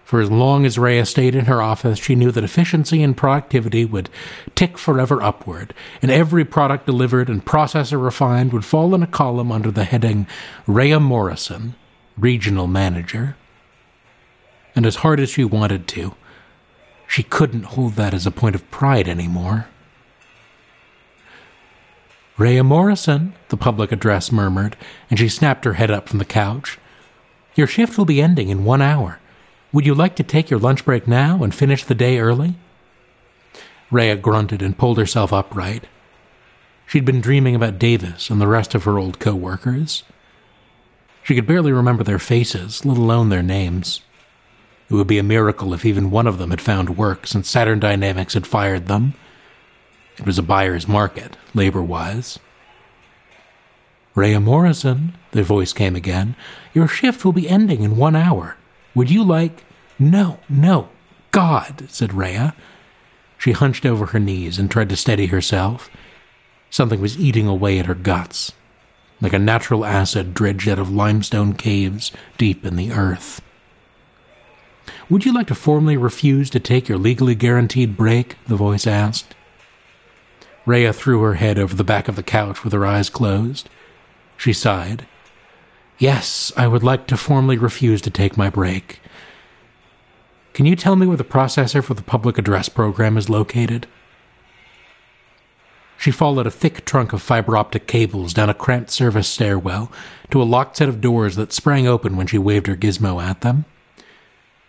For 0.05 0.21
as 0.21 0.31
long 0.31 0.67
as 0.67 0.79
Rhea 0.79 1.07
stayed 1.07 1.35
in 1.35 1.47
her 1.47 1.63
office, 1.63 1.99
she 1.99 2.15
knew 2.15 2.31
that 2.31 2.45
efficiency 2.45 3.03
and 3.03 3.17
productivity 3.17 3.87
would 3.87 4.11
tick 4.55 4.77
forever 4.77 5.23
upward, 5.23 5.73
and 6.03 6.11
every 6.11 6.45
product 6.45 6.85
delivered 6.85 7.31
and 7.31 7.43
processor 7.43 8.03
refined 8.03 8.53
would 8.53 8.67
fall 8.67 8.95
in 8.95 9.03
a 9.03 9.07
column 9.07 9.51
under 9.51 9.71
the 9.71 9.85
heading 9.85 10.27
Rhea 10.67 11.01
Morrison, 11.01 11.75
Regional 12.16 12.66
Manager. 12.66 13.37
And 14.77 14.87
as 14.87 14.96
hard 14.96 15.20
as 15.20 15.31
she 15.31 15.44
wanted 15.44 15.87
to, 15.88 16.14
she 17.07 17.22
couldn't 17.22 17.64
hold 17.64 17.94
that 17.94 18.14
as 18.14 18.27
a 18.27 18.31
point 18.31 18.55
of 18.55 18.70
pride 18.70 19.09
anymore. 19.09 19.66
Rhea 22.37 22.64
Morrison, 22.64 23.35
the 23.48 23.57
public 23.57 23.92
address 23.92 24.33
murmured, 24.33 24.77
and 25.09 25.18
she 25.18 25.29
snapped 25.29 25.64
her 25.64 25.74
head 25.74 25.90
up 25.90 26.09
from 26.09 26.18
the 26.18 26.24
couch. 26.24 26.79
Your 27.55 27.68
shift 27.68 27.96
will 27.96 28.05
be 28.05 28.20
ending 28.20 28.48
in 28.48 28.64
one 28.64 28.83
hour. 28.83 29.20
Would 29.72 29.87
you 29.87 29.94
like 29.94 30.16
to 30.16 30.24
take 30.24 30.50
your 30.50 30.59
lunch 30.59 30.85
break 30.85 31.07
now 31.07 31.44
and 31.44 31.55
finish 31.55 31.85
the 31.85 31.94
day 31.94 32.18
early? 32.18 32.55
Rhea 33.90 34.16
grunted 34.16 34.62
and 34.62 34.77
pulled 34.77 34.98
herself 34.98 35.33
upright. 35.33 35.87
She'd 36.87 37.05
been 37.05 37.20
dreaming 37.20 37.55
about 37.55 37.79
Davis 37.79 38.31
and 38.31 38.40
the 38.40 38.48
rest 38.48 38.74
of 38.74 38.85
her 38.85 38.98
old 38.98 39.20
co-workers. 39.20 40.03
She 41.25 41.35
could 41.35 41.47
barely 41.47 41.73
remember 41.73 42.05
their 42.05 42.19
faces, 42.19 42.85
let 42.85 42.99
alone 42.99 43.31
their 43.31 43.43
names. 43.43 44.03
It 44.91 44.95
would 44.95 45.07
be 45.07 45.19
a 45.19 45.23
miracle 45.23 45.73
if 45.73 45.85
even 45.85 46.11
one 46.11 46.27
of 46.27 46.37
them 46.39 46.51
had 46.51 46.61
found 46.61 46.99
work 46.99 47.27
since 47.27 47.49
Saturn 47.49 47.81
Dynamics 47.81 48.35
had 48.35 48.47
fired 48.47 48.87
them. 48.87 49.15
It 50.19 50.27
was 50.27 50.39
a 50.39 50.43
buyer's 50.43 50.87
market, 50.87 51.37
labor 51.55 51.83
wise. 51.83 52.39
Rhea 54.15 54.39
Morrison, 54.39 55.17
the 55.33 55.43
voice 55.43 55.73
came 55.73 55.97
again, 55.97 56.37
your 56.75 56.87
shift 56.87 57.25
will 57.25 57.33
be 57.33 57.49
ending 57.49 57.83
in 57.83 57.97
one 57.97 58.15
hour. 58.15 58.57
Would 58.95 59.11
you 59.11 59.25
like. 59.25 59.65
No, 59.99 60.41
no, 60.49 60.89
God, 61.31 61.87
said 61.89 62.13
Rhea. 62.13 62.55
She 63.39 63.53
hunched 63.53 63.87
over 63.87 64.07
her 64.07 64.21
knees 64.21 64.59
and 64.59 64.71
tried 64.71 64.89
to 64.91 64.97
steady 64.97 65.27
herself. 65.27 65.91
Something 66.69 67.01
was 67.01 67.19
eating 67.19 67.47
away 67.47 67.79
at 67.79 67.87
her 67.87 67.95
guts, 67.95 68.53
like 69.20 69.33
a 69.33 69.38
natural 69.38 69.85
acid 69.85 70.35
dredged 70.35 70.68
out 70.68 70.79
of 70.79 70.90
limestone 70.90 71.55
caves 71.55 72.12
deep 72.37 72.64
in 72.64 72.77
the 72.77 72.92
earth. 72.92 73.40
Would 75.09 75.24
you 75.24 75.33
like 75.33 75.46
to 75.48 75.55
formally 75.55 75.96
refuse 75.96 76.50
to 76.50 76.61
take 76.61 76.88
your 76.88 76.98
legally 76.98 77.35
guaranteed 77.35 77.96
break? 77.96 78.37
the 78.46 78.57
voice 78.57 78.87
asked. 78.87 79.35
Rhea 80.66 80.92
threw 80.92 81.20
her 81.22 81.35
head 81.35 81.59
over 81.59 81.74
the 81.74 81.85
back 81.85 82.09
of 82.09 82.16
the 82.16 82.22
couch 82.22 82.64
with 82.64 82.72
her 82.72 82.87
eyes 82.87 83.11
closed. 83.11 83.68
She 84.37 84.53
sighed. 84.53 85.07
Yes, 85.98 86.53
I 86.57 86.66
would 86.66 86.83
like 86.83 87.07
to 87.09 87.16
formally 87.16 87.59
refuse 87.59 88.00
to 88.03 88.11
take 88.11 88.37
my 88.37 88.50
break. 88.50 89.00
Can 90.55 90.66
you 90.66 90.77
tell 90.77 90.96
me 90.96 91.07
where 91.07 91.16
the 91.16 91.24
processor 91.24 91.83
for 91.83 91.94
the 91.94 92.03
public 92.03 92.38
address 92.38 92.68
program 92.68 93.16
is 93.16 93.29
located? 93.29 93.87
She 96.05 96.11
followed 96.11 96.47
a 96.47 96.51
thick 96.51 96.85
trunk 96.85 97.14
of 97.14 97.23
fiber 97.23 97.57
optic 97.57 97.87
cables 97.87 98.35
down 98.35 98.51
a 98.51 98.53
cramped 98.53 98.90
service 98.90 99.27
stairwell 99.27 99.90
to 100.31 100.43
a 100.43 100.45
locked 100.45 100.77
set 100.77 100.90
of 100.90 101.01
doors 101.01 101.35
that 101.37 101.51
sprang 101.51 101.87
open 101.87 102.19
when 102.19 102.27
she 102.27 102.37
waved 102.37 102.67
her 102.67 102.77
gizmo 102.77 103.23
at 103.23 103.40
them. 103.40 103.64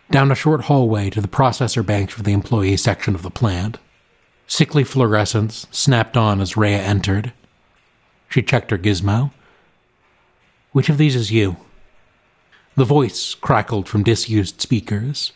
Down 0.10 0.32
a 0.32 0.36
short 0.36 0.62
hallway 0.62 1.10
to 1.10 1.20
the 1.20 1.28
processor 1.28 1.86
bank 1.86 2.10
for 2.10 2.24
the 2.24 2.32
employee 2.32 2.78
section 2.78 3.16
of 3.16 3.22
the 3.22 3.30
plant. 3.30 3.80
Sickly 4.48 4.86
fluorescence 4.86 5.68
snapped 5.72 6.16
on 6.16 6.40
as 6.40 6.56
Rhea 6.56 6.82
entered. 6.82 7.34
She 8.30 8.42
checked 8.42 8.72
her 8.72 8.78
gizmo. 8.78 9.32
Which 10.72 10.88
of 10.88 10.98
these 10.98 11.18
is 11.18 11.32
you? 11.32 11.58
The 12.78 12.86
voice 12.86 13.36
crackled 13.36 13.90
from 13.90 14.04
disused 14.04 14.62
speakers. 14.62 15.34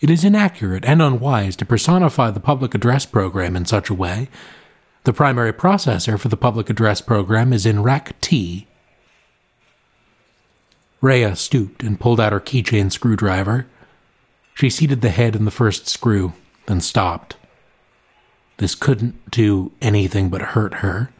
It 0.00 0.08
is 0.08 0.24
inaccurate 0.24 0.86
and 0.86 1.02
unwise 1.02 1.54
to 1.56 1.66
personify 1.66 2.30
the 2.30 2.40
public 2.40 2.74
address 2.74 3.04
program 3.04 3.56
in 3.56 3.66
such 3.66 3.90
a 3.90 3.94
way. 3.94 4.30
The 5.08 5.14
primary 5.14 5.54
processor 5.54 6.20
for 6.20 6.28
the 6.28 6.36
public 6.36 6.68
address 6.68 7.00
program 7.00 7.54
is 7.54 7.64
in 7.64 7.82
rack 7.82 8.20
T. 8.20 8.66
Rhea 11.00 11.34
stooped 11.34 11.82
and 11.82 11.98
pulled 11.98 12.20
out 12.20 12.34
her 12.34 12.40
keychain 12.40 12.92
screwdriver. 12.92 13.66
She 14.52 14.68
seated 14.68 15.00
the 15.00 15.08
head 15.08 15.34
in 15.34 15.46
the 15.46 15.50
first 15.50 15.88
screw, 15.88 16.34
then 16.66 16.82
stopped. 16.82 17.36
This 18.58 18.74
couldn't 18.74 19.30
do 19.30 19.72
anything 19.80 20.28
but 20.28 20.42
hurt 20.42 20.74
her. 20.84 21.10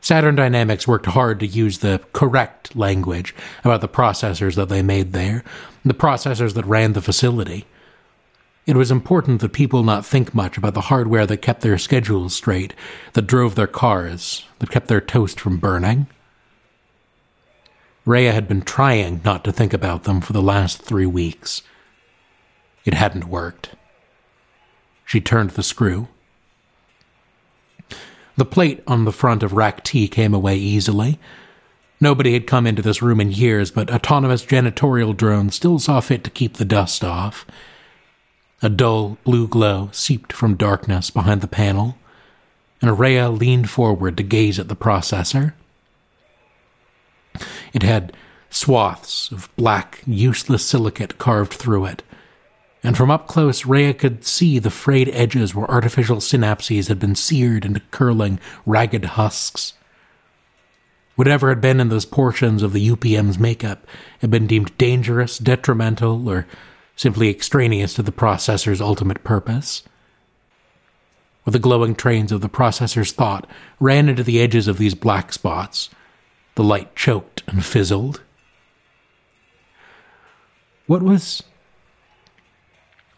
Saturn 0.00 0.36
Dynamics 0.36 0.86
worked 0.86 1.06
hard 1.06 1.40
to 1.40 1.48
use 1.48 1.78
the 1.78 2.00
correct 2.12 2.76
language 2.76 3.34
about 3.64 3.80
the 3.80 3.88
processors 3.88 4.54
that 4.54 4.68
they 4.68 4.82
made 4.82 5.12
there, 5.12 5.42
the 5.84 5.94
processors 5.94 6.54
that 6.54 6.64
ran 6.64 6.92
the 6.92 7.02
facility. 7.02 7.66
It 8.68 8.76
was 8.76 8.90
important 8.90 9.40
that 9.40 9.54
people 9.54 9.82
not 9.82 10.04
think 10.04 10.34
much 10.34 10.58
about 10.58 10.74
the 10.74 10.82
hardware 10.82 11.24
that 11.24 11.38
kept 11.38 11.62
their 11.62 11.78
schedules 11.78 12.34
straight, 12.34 12.74
that 13.14 13.26
drove 13.26 13.54
their 13.54 13.66
cars, 13.66 14.44
that 14.58 14.70
kept 14.70 14.88
their 14.88 15.00
toast 15.00 15.40
from 15.40 15.56
burning. 15.56 16.06
Rhea 18.04 18.30
had 18.30 18.46
been 18.46 18.60
trying 18.60 19.22
not 19.24 19.42
to 19.44 19.52
think 19.52 19.72
about 19.72 20.04
them 20.04 20.20
for 20.20 20.34
the 20.34 20.42
last 20.42 20.82
three 20.82 21.06
weeks. 21.06 21.62
It 22.84 22.92
hadn't 22.92 23.24
worked. 23.24 23.70
She 25.06 25.22
turned 25.22 25.52
the 25.52 25.62
screw. 25.62 26.08
The 28.36 28.44
plate 28.44 28.82
on 28.86 29.06
the 29.06 29.12
front 29.12 29.42
of 29.42 29.54
Rack 29.54 29.82
T 29.82 30.08
came 30.08 30.34
away 30.34 30.56
easily. 30.58 31.18
Nobody 32.02 32.34
had 32.34 32.46
come 32.46 32.66
into 32.66 32.82
this 32.82 33.00
room 33.00 33.18
in 33.18 33.32
years, 33.32 33.70
but 33.70 33.90
autonomous 33.90 34.44
janitorial 34.44 35.16
drones 35.16 35.54
still 35.54 35.78
saw 35.78 36.00
fit 36.00 36.22
to 36.24 36.30
keep 36.30 36.58
the 36.58 36.66
dust 36.66 37.02
off. 37.02 37.46
A 38.60 38.68
dull 38.68 39.18
blue 39.24 39.46
glow 39.46 39.88
seeped 39.92 40.32
from 40.32 40.56
darkness 40.56 41.10
behind 41.10 41.40
the 41.40 41.48
panel, 41.48 41.96
and 42.82 42.98
Rhea 42.98 43.30
leaned 43.30 43.70
forward 43.70 44.16
to 44.16 44.22
gaze 44.22 44.58
at 44.58 44.68
the 44.68 44.76
processor. 44.76 45.52
It 47.72 47.82
had 47.82 48.12
swaths 48.50 49.30
of 49.30 49.48
black, 49.56 50.02
useless 50.06 50.64
silicate 50.64 51.18
carved 51.18 51.52
through 51.52 51.84
it, 51.84 52.02
and 52.82 52.96
from 52.96 53.10
up 53.10 53.26
close, 53.26 53.66
Rhea 53.66 53.94
could 53.94 54.24
see 54.24 54.58
the 54.58 54.70
frayed 54.70 55.08
edges 55.10 55.54
where 55.54 55.70
artificial 55.70 56.18
synapses 56.18 56.88
had 56.88 56.98
been 56.98 57.14
seared 57.14 57.64
into 57.64 57.80
curling, 57.90 58.40
ragged 58.64 59.04
husks. 59.04 59.74
Whatever 61.16 61.48
had 61.48 61.60
been 61.60 61.80
in 61.80 61.88
those 61.88 62.04
portions 62.04 62.62
of 62.62 62.72
the 62.72 62.88
UPM's 62.90 63.38
makeup 63.38 63.86
had 64.20 64.30
been 64.30 64.46
deemed 64.46 64.76
dangerous, 64.78 65.38
detrimental, 65.38 66.28
or 66.28 66.46
simply 66.98 67.30
extraneous 67.30 67.94
to 67.94 68.02
the 68.02 68.10
processor's 68.10 68.80
ultimate 68.80 69.22
purpose. 69.22 69.84
Where 71.44 71.52
the 71.52 71.60
glowing 71.60 71.94
trains 71.94 72.32
of 72.32 72.40
the 72.40 72.48
processor's 72.48 73.12
thought 73.12 73.48
ran 73.78 74.08
into 74.08 74.24
the 74.24 74.40
edges 74.40 74.66
of 74.66 74.78
these 74.78 74.96
black 74.96 75.32
spots, 75.32 75.90
the 76.56 76.64
light 76.64 76.96
choked 76.96 77.44
and 77.46 77.64
fizzled. 77.64 78.20
What 80.86 81.02
was 81.02 81.44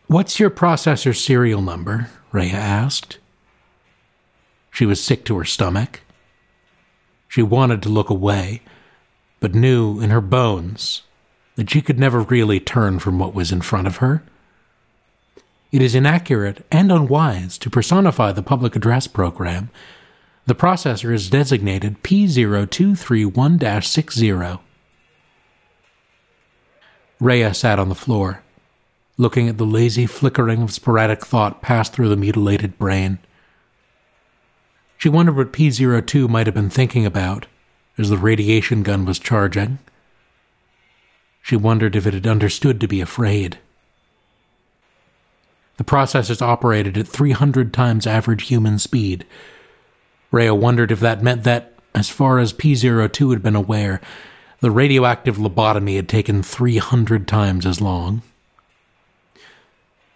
What's 0.07 0.39
your 0.39 0.51
processor 0.51 1.17
serial 1.17 1.63
number? 1.63 2.11
Rhea 2.33 2.53
asked. 2.53 3.19
She 4.71 4.85
was 4.85 5.03
sick 5.03 5.25
to 5.25 5.39
her 5.39 5.45
stomach. 5.47 6.03
She 7.29 7.43
wanted 7.43 7.83
to 7.85 7.89
look 7.89 8.11
away, 8.11 8.61
but 9.39 9.55
knew 9.55 10.01
in 10.01 10.11
her 10.11 10.21
bones 10.21 11.03
that 11.61 11.69
she 11.69 11.83
could 11.83 11.99
never 11.99 12.23
really 12.23 12.59
turn 12.59 12.99
from 12.99 13.19
what 13.19 13.35
was 13.35 13.53
in 13.53 13.61
front 13.61 13.87
of 13.87 13.99
her. 13.99 14.23
It 15.71 15.83
is 15.83 15.95
inaccurate 15.95 16.65
and 16.73 16.91
unwise 16.91 17.59
to 17.59 17.69
personify 17.69 18.33
the 18.33 18.43
public 18.43 18.77
address 18.77 19.07
program. 19.07 19.69
The 20.47 20.55
processor 20.55 21.13
is 21.13 21.29
designated 21.29 22.03
P0231 22.03 23.85
60. 23.85 24.59
Rhea 27.21 27.53
sat 27.53 27.79
on 27.79 27.91
the 27.91 27.95
floor 27.95 28.43
looking 29.19 29.47
at 29.47 29.59
the 29.59 29.67
lazy 29.67 30.07
flickering 30.07 30.63
of 30.63 30.73
sporadic 30.73 31.27
thought 31.27 31.61
pass 31.61 31.91
through 31.91 32.09
the 32.09 32.17
mutilated 32.17 32.79
brain. 32.79 33.19
She 34.97 35.11
wondered 35.11 35.37
what 35.37 35.53
P02 35.53 36.27
might 36.27 36.47
have 36.47 36.55
been 36.55 36.71
thinking 36.71 37.05
about 37.05 37.49
as 37.99 38.09
the 38.09 38.17
radiation 38.17 38.83
gun 38.83 39.05
was 39.05 39.19
charging. 39.19 39.79
She 41.43 41.57
wondered 41.57 41.97
if 41.97 42.07
it 42.07 42.15
had 42.15 42.27
understood 42.27 42.81
to 42.81 42.89
be 42.89 43.01
afraid. 43.01 43.59
The 45.77 45.85
processors 45.85 46.43
operated 46.43 46.99
at 46.99 47.09
300 47.09 47.73
times 47.73 48.07
average 48.07 48.49
human 48.49 48.79
speed. 48.79 49.25
Rhea 50.31 50.55
wondered 50.55 50.93
if 50.93 51.01
that 51.01 51.23
meant 51.23 51.45
that, 51.45 51.73
as 51.95 52.11
far 52.11 52.39
as 52.39 52.53
P02 52.53 53.31
had 53.31 53.43
been 53.43 53.57
aware, 53.57 54.01
the 54.61 54.71
radioactive 54.71 55.39
lobotomy 55.39 55.97
had 55.97 56.09
taken 56.09 56.43
300 56.43 57.27
times 57.27 57.65
as 57.65 57.81
long. 57.81 58.23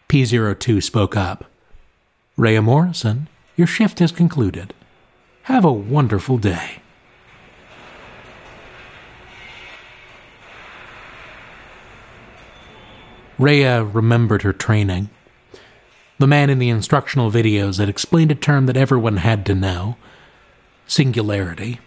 P02 0.08 0.82
spoke 0.82 1.16
up. 1.16 1.46
Rhea 2.37 2.60
Morrison, 2.60 3.28
your 3.56 3.66
shift 3.66 4.00
has 4.00 4.12
concluded. 4.12 4.74
Have 5.44 5.64
a 5.64 5.72
wonderful 5.72 6.37
day. 6.37 6.82
Rhea 13.38 13.85
remembered 13.85 14.42
her 14.42 14.53
training. 14.53 15.11
The 16.18 16.27
man 16.27 16.51
in 16.51 16.59
the 16.59 16.68
instructional 16.68 17.31
videos 17.31 17.79
had 17.79 17.88
explained 17.88 18.31
a 18.31 18.37
term 18.37 18.66
that 18.66 18.77
everyone 18.77 19.18
had 19.18 19.44
to 19.47 19.55
know 19.55 19.97
singularity, 20.87 21.81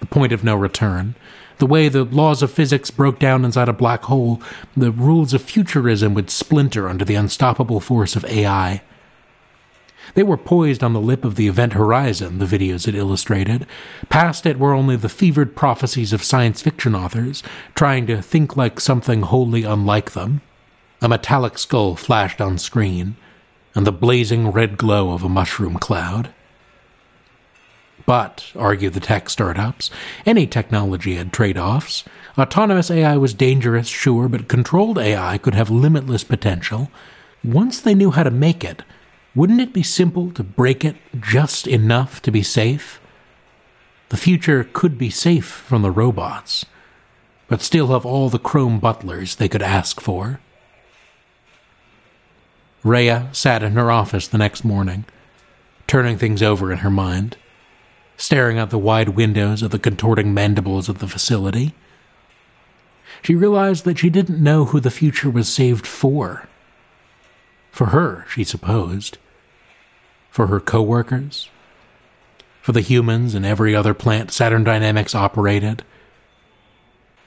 the 0.00 0.06
point 0.06 0.32
of 0.32 0.44
no 0.44 0.54
return, 0.54 1.14
the 1.58 1.66
way 1.66 1.88
the 1.88 2.04
laws 2.04 2.42
of 2.42 2.52
physics 2.52 2.90
broke 2.90 3.18
down 3.18 3.44
inside 3.44 3.68
a 3.68 3.72
black 3.72 4.04
hole, 4.04 4.42
the 4.76 4.90
rules 4.90 5.32
of 5.32 5.42
futurism 5.42 6.14
would 6.14 6.30
splinter 6.30 6.88
under 6.88 7.04
the 7.04 7.14
unstoppable 7.14 7.80
force 7.80 8.14
of 8.14 8.24
AI. 8.26 8.82
They 10.14 10.22
were 10.22 10.36
poised 10.36 10.84
on 10.84 10.92
the 10.92 11.00
lip 11.00 11.24
of 11.24 11.34
the 11.34 11.48
event 11.48 11.72
horizon, 11.72 12.38
the 12.38 12.44
videos 12.44 12.86
had 12.86 12.94
illustrated. 12.94 13.66
Past 14.08 14.46
it 14.46 14.58
were 14.58 14.72
only 14.72 14.96
the 14.96 15.08
fevered 15.08 15.56
prophecies 15.56 16.12
of 16.12 16.22
science 16.22 16.62
fiction 16.62 16.94
authors, 16.94 17.42
trying 17.74 18.06
to 18.06 18.22
think 18.22 18.56
like 18.56 18.78
something 18.78 19.22
wholly 19.22 19.64
unlike 19.64 20.12
them. 20.12 20.42
A 21.06 21.08
metallic 21.08 21.56
skull 21.56 21.94
flashed 21.94 22.40
on 22.40 22.58
screen, 22.58 23.14
and 23.76 23.86
the 23.86 23.92
blazing 23.92 24.50
red 24.50 24.76
glow 24.76 25.12
of 25.12 25.22
a 25.22 25.28
mushroom 25.28 25.76
cloud. 25.76 26.30
But, 28.04 28.50
argued 28.56 28.94
the 28.94 28.98
tech 28.98 29.30
startups, 29.30 29.88
any 30.26 30.48
technology 30.48 31.14
had 31.14 31.32
trade 31.32 31.56
offs. 31.56 32.02
Autonomous 32.36 32.90
AI 32.90 33.16
was 33.18 33.34
dangerous, 33.34 33.86
sure, 33.86 34.28
but 34.28 34.48
controlled 34.48 34.98
AI 34.98 35.38
could 35.38 35.54
have 35.54 35.70
limitless 35.70 36.24
potential. 36.24 36.90
Once 37.44 37.80
they 37.80 37.94
knew 37.94 38.10
how 38.10 38.24
to 38.24 38.30
make 38.32 38.64
it, 38.64 38.82
wouldn't 39.32 39.60
it 39.60 39.72
be 39.72 39.84
simple 39.84 40.32
to 40.32 40.42
break 40.42 40.84
it 40.84 40.96
just 41.20 41.68
enough 41.68 42.20
to 42.22 42.32
be 42.32 42.42
safe? 42.42 43.00
The 44.08 44.16
future 44.16 44.64
could 44.64 44.98
be 44.98 45.10
safe 45.10 45.46
from 45.46 45.82
the 45.82 45.92
robots, 45.92 46.66
but 47.46 47.62
still 47.62 47.92
have 47.92 48.04
all 48.04 48.28
the 48.28 48.40
chrome 48.40 48.80
butlers 48.80 49.36
they 49.36 49.48
could 49.48 49.62
ask 49.62 50.00
for. 50.00 50.40
Rhea 52.86 53.28
sat 53.32 53.62
in 53.62 53.72
her 53.72 53.90
office 53.90 54.28
the 54.28 54.38
next 54.38 54.64
morning, 54.64 55.04
turning 55.86 56.18
things 56.18 56.42
over 56.42 56.70
in 56.72 56.78
her 56.78 56.90
mind 56.90 57.36
staring 58.16 58.58
out 58.58 58.70
the 58.70 58.78
wide 58.78 59.10
windows 59.10 59.62
of 59.62 59.70
the 59.70 59.78
contorting 59.78 60.32
mandibles 60.32 60.88
of 60.88 60.98
the 60.98 61.08
facility. 61.08 61.74
She 63.22 63.34
realized 63.34 63.84
that 63.84 63.98
she 63.98 64.10
didn't 64.10 64.42
know 64.42 64.66
who 64.66 64.80
the 64.80 64.90
future 64.90 65.30
was 65.30 65.52
saved 65.52 65.86
for. 65.86 66.48
For 67.70 67.86
her, 67.86 68.24
she 68.28 68.44
supposed. 68.44 69.18
For 70.30 70.46
her 70.46 70.60
coworkers. 70.60 71.48
For 72.62 72.72
the 72.72 72.80
humans 72.80 73.34
and 73.34 73.46
every 73.46 73.74
other 73.74 73.94
plant 73.94 74.32
Saturn 74.32 74.64
Dynamics 74.64 75.14
operated. 75.14 75.84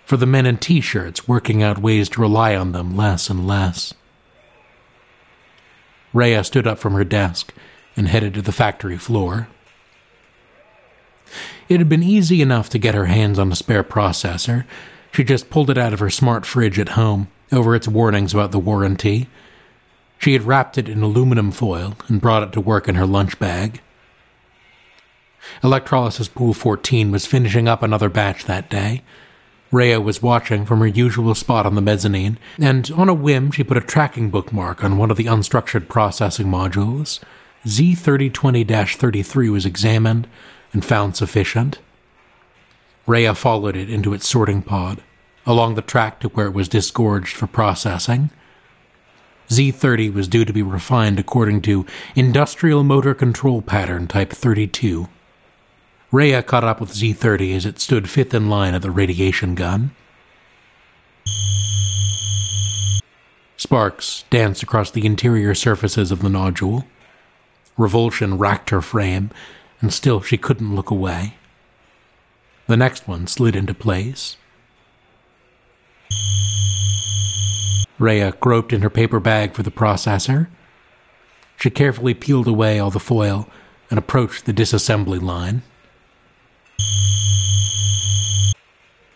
For 0.05 0.17
the 0.17 0.25
men 0.25 0.45
in 0.45 0.57
t 0.57 0.81
shirts 0.81 1.27
working 1.27 1.61
out 1.61 1.79
ways 1.79 2.09
to 2.09 2.21
rely 2.21 2.55
on 2.55 2.71
them 2.71 2.95
less 2.95 3.29
and 3.29 3.47
less. 3.47 3.93
Rhea 6.13 6.43
stood 6.43 6.67
up 6.67 6.79
from 6.79 6.93
her 6.93 7.03
desk 7.03 7.53
and 7.95 8.07
headed 8.07 8.33
to 8.33 8.41
the 8.41 8.51
factory 8.51 8.97
floor. 8.97 9.47
It 11.67 11.79
had 11.79 11.89
been 11.89 12.03
easy 12.03 12.41
enough 12.41 12.69
to 12.69 12.79
get 12.79 12.95
her 12.95 13.05
hands 13.05 13.37
on 13.37 13.51
a 13.51 13.55
spare 13.55 13.83
processor. 13.83 14.65
She 15.11 15.23
just 15.23 15.49
pulled 15.49 15.69
it 15.69 15.77
out 15.77 15.93
of 15.93 15.99
her 15.99 16.09
smart 16.09 16.45
fridge 16.45 16.79
at 16.79 16.89
home, 16.89 17.27
over 17.51 17.75
its 17.75 17.87
warnings 17.87 18.33
about 18.33 18.51
the 18.51 18.59
warranty. 18.59 19.27
She 20.17 20.33
had 20.33 20.43
wrapped 20.43 20.77
it 20.77 20.89
in 20.89 21.01
aluminum 21.01 21.51
foil 21.51 21.95
and 22.07 22.21
brought 22.21 22.43
it 22.43 22.51
to 22.53 22.61
work 22.61 22.87
in 22.87 22.95
her 22.95 23.05
lunch 23.05 23.37
bag. 23.39 23.81
Electrolysis 25.63 26.27
Pool 26.27 26.53
14 26.53 27.11
was 27.11 27.25
finishing 27.25 27.67
up 27.67 27.81
another 27.81 28.09
batch 28.09 28.45
that 28.45 28.69
day. 28.69 29.03
Rhea 29.71 30.01
was 30.01 30.21
watching 30.21 30.65
from 30.65 30.79
her 30.79 30.87
usual 30.87 31.35
spot 31.35 31.65
on 31.65 31.75
the 31.75 31.81
mezzanine, 31.81 32.39
and 32.59 32.89
on 32.91 33.07
a 33.07 33.13
whim 33.13 33.51
she 33.51 33.63
put 33.63 33.77
a 33.77 33.81
tracking 33.81 34.29
bookmark 34.29 34.83
on 34.83 34.97
one 34.97 35.11
of 35.11 35.17
the 35.17 35.25
unstructured 35.25 35.87
processing 35.87 36.47
modules. 36.47 37.19
Z3020 37.65 38.95
33 38.95 39.49
was 39.49 39.65
examined, 39.65 40.27
and 40.73 40.83
found 40.83 41.15
sufficient. 41.15 41.79
Rhea 43.05 43.35
followed 43.35 43.75
it 43.75 43.89
into 43.89 44.13
its 44.13 44.27
sorting 44.27 44.61
pod, 44.61 45.03
along 45.45 45.75
the 45.75 45.81
track 45.81 46.19
to 46.21 46.29
where 46.29 46.47
it 46.47 46.53
was 46.53 46.67
disgorged 46.67 47.35
for 47.35 47.47
processing. 47.47 48.29
Z30 49.49 50.13
was 50.13 50.27
due 50.27 50.45
to 50.45 50.53
be 50.53 50.61
refined 50.61 51.19
according 51.19 51.61
to 51.63 51.85
Industrial 52.15 52.83
Motor 52.83 53.15
Control 53.15 53.61
Pattern 53.61 54.07
Type 54.07 54.31
32. 54.31 55.09
Rhea 56.11 56.41
caught 56.41 56.63
up 56.63 56.81
with 56.81 56.93
Z30 56.93 57.55
as 57.55 57.65
it 57.65 57.79
stood 57.79 58.09
fifth 58.09 58.33
in 58.33 58.49
line 58.49 58.73
at 58.73 58.81
the 58.81 58.89
radiation 58.89 59.53
gun. 59.53 59.91
Sparks 63.57 64.23
danced 64.31 64.63
across 64.63 64.89
the 64.89 65.05
interior 65.05 65.53
surfaces 65.53 66.11
of 66.11 66.21
the 66.21 66.29
nodule. 66.29 66.85
Revulsion 67.77 68.39
racked 68.39 68.71
her 68.71 68.81
frame 68.81 69.29
and 69.81 69.93
still 69.93 70.21
she 70.21 70.37
couldn't 70.37 70.75
look 70.75 70.89
away. 70.89 71.35
The 72.65 72.77
next 72.77 73.07
one 73.07 73.27
slid 73.27 73.55
into 73.55 73.73
place. 73.73 74.37
Rhea 77.99 78.33
groped 78.39 78.73
in 78.73 78.81
her 78.81 78.89
paper 78.89 79.19
bag 79.19 79.53
for 79.53 79.61
the 79.61 79.71
processor. 79.71 80.47
She 81.57 81.69
carefully 81.69 82.13
peeled 82.13 82.47
away 82.47 82.79
all 82.79 82.89
the 82.89 82.99
foil 82.99 83.47
and 83.91 83.99
approached 83.99 84.45
the 84.45 84.53
disassembly 84.53 85.21
line. 85.21 85.61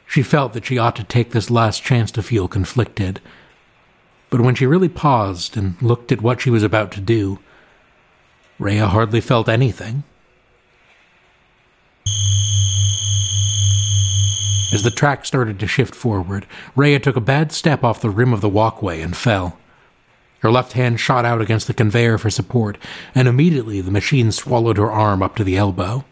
She 0.08 0.22
felt 0.22 0.54
that 0.54 0.66
she 0.66 0.78
ought 0.78 0.96
to 0.98 1.04
take 1.04 1.32
this 1.32 1.50
last 1.50 1.82
chance 1.82 2.12
to 2.12 2.22
feel 2.22 2.48
conflicted. 2.48 3.20
But 4.30 4.42
when 4.42 4.54
she 4.54 4.68
really 4.68 4.90
paused 4.90 5.58
and 5.58 5.82
looked 5.82 6.12
at 6.12 6.22
what 6.22 6.40
she 6.40 6.52
was 6.52 6.62
about 6.62 6.92
to 6.92 7.02
do, 7.02 7.40
Rhea 8.60 8.86
hardly 8.88 9.22
felt 9.22 9.50
anything. 9.50 10.04
As 14.74 14.84
the 14.84 14.92
track 14.92 15.26
started 15.26 15.60
to 15.60 15.68
shift 15.68 15.94
forward, 15.94 16.48
Rhea 16.76 17.00
took 17.00 17.16
a 17.16 17.22
bad 17.22 17.52
step 17.52 17.84
off 17.84 18.02
the 18.02 18.10
rim 18.10 18.34
of 18.34 18.42
the 18.42 18.50
walkway 18.50 19.02
and 19.02 19.16
fell. 19.18 19.58
Her 20.40 20.52
left 20.52 20.74
hand 20.74 21.00
shot 21.00 21.26
out 21.26 21.42
against 21.42 21.68
the 21.68 21.74
conveyor 21.74 22.18
for 22.18 22.30
support, 22.30 22.78
and 23.16 23.28
immediately 23.28 23.82
the 23.82 23.92
machine 23.92 24.32
swallowed 24.32 24.78
her 24.78 24.92
arm 24.92 25.24
up 25.24 25.36
to 25.38 25.44
the 25.44 25.58
elbow. 25.58 26.06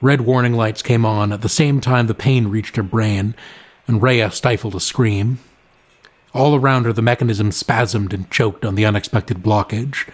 Red 0.00 0.22
warning 0.22 0.54
lights 0.54 0.82
came 0.82 1.04
on 1.04 1.32
at 1.32 1.42
the 1.42 1.48
same 1.48 1.80
time 1.80 2.06
the 2.06 2.14
pain 2.14 2.48
reached 2.48 2.76
her 2.76 2.82
brain, 2.82 3.34
and 3.86 4.02
Rhea 4.02 4.30
stifled 4.30 4.74
a 4.74 4.80
scream. 4.80 5.38
All 6.32 6.54
around 6.54 6.84
her, 6.84 6.92
the 6.92 7.02
mechanism 7.02 7.50
spasmed 7.50 8.12
and 8.12 8.30
choked 8.30 8.64
on 8.64 8.74
the 8.74 8.84
unexpected 8.84 9.42
blockage. 9.42 10.08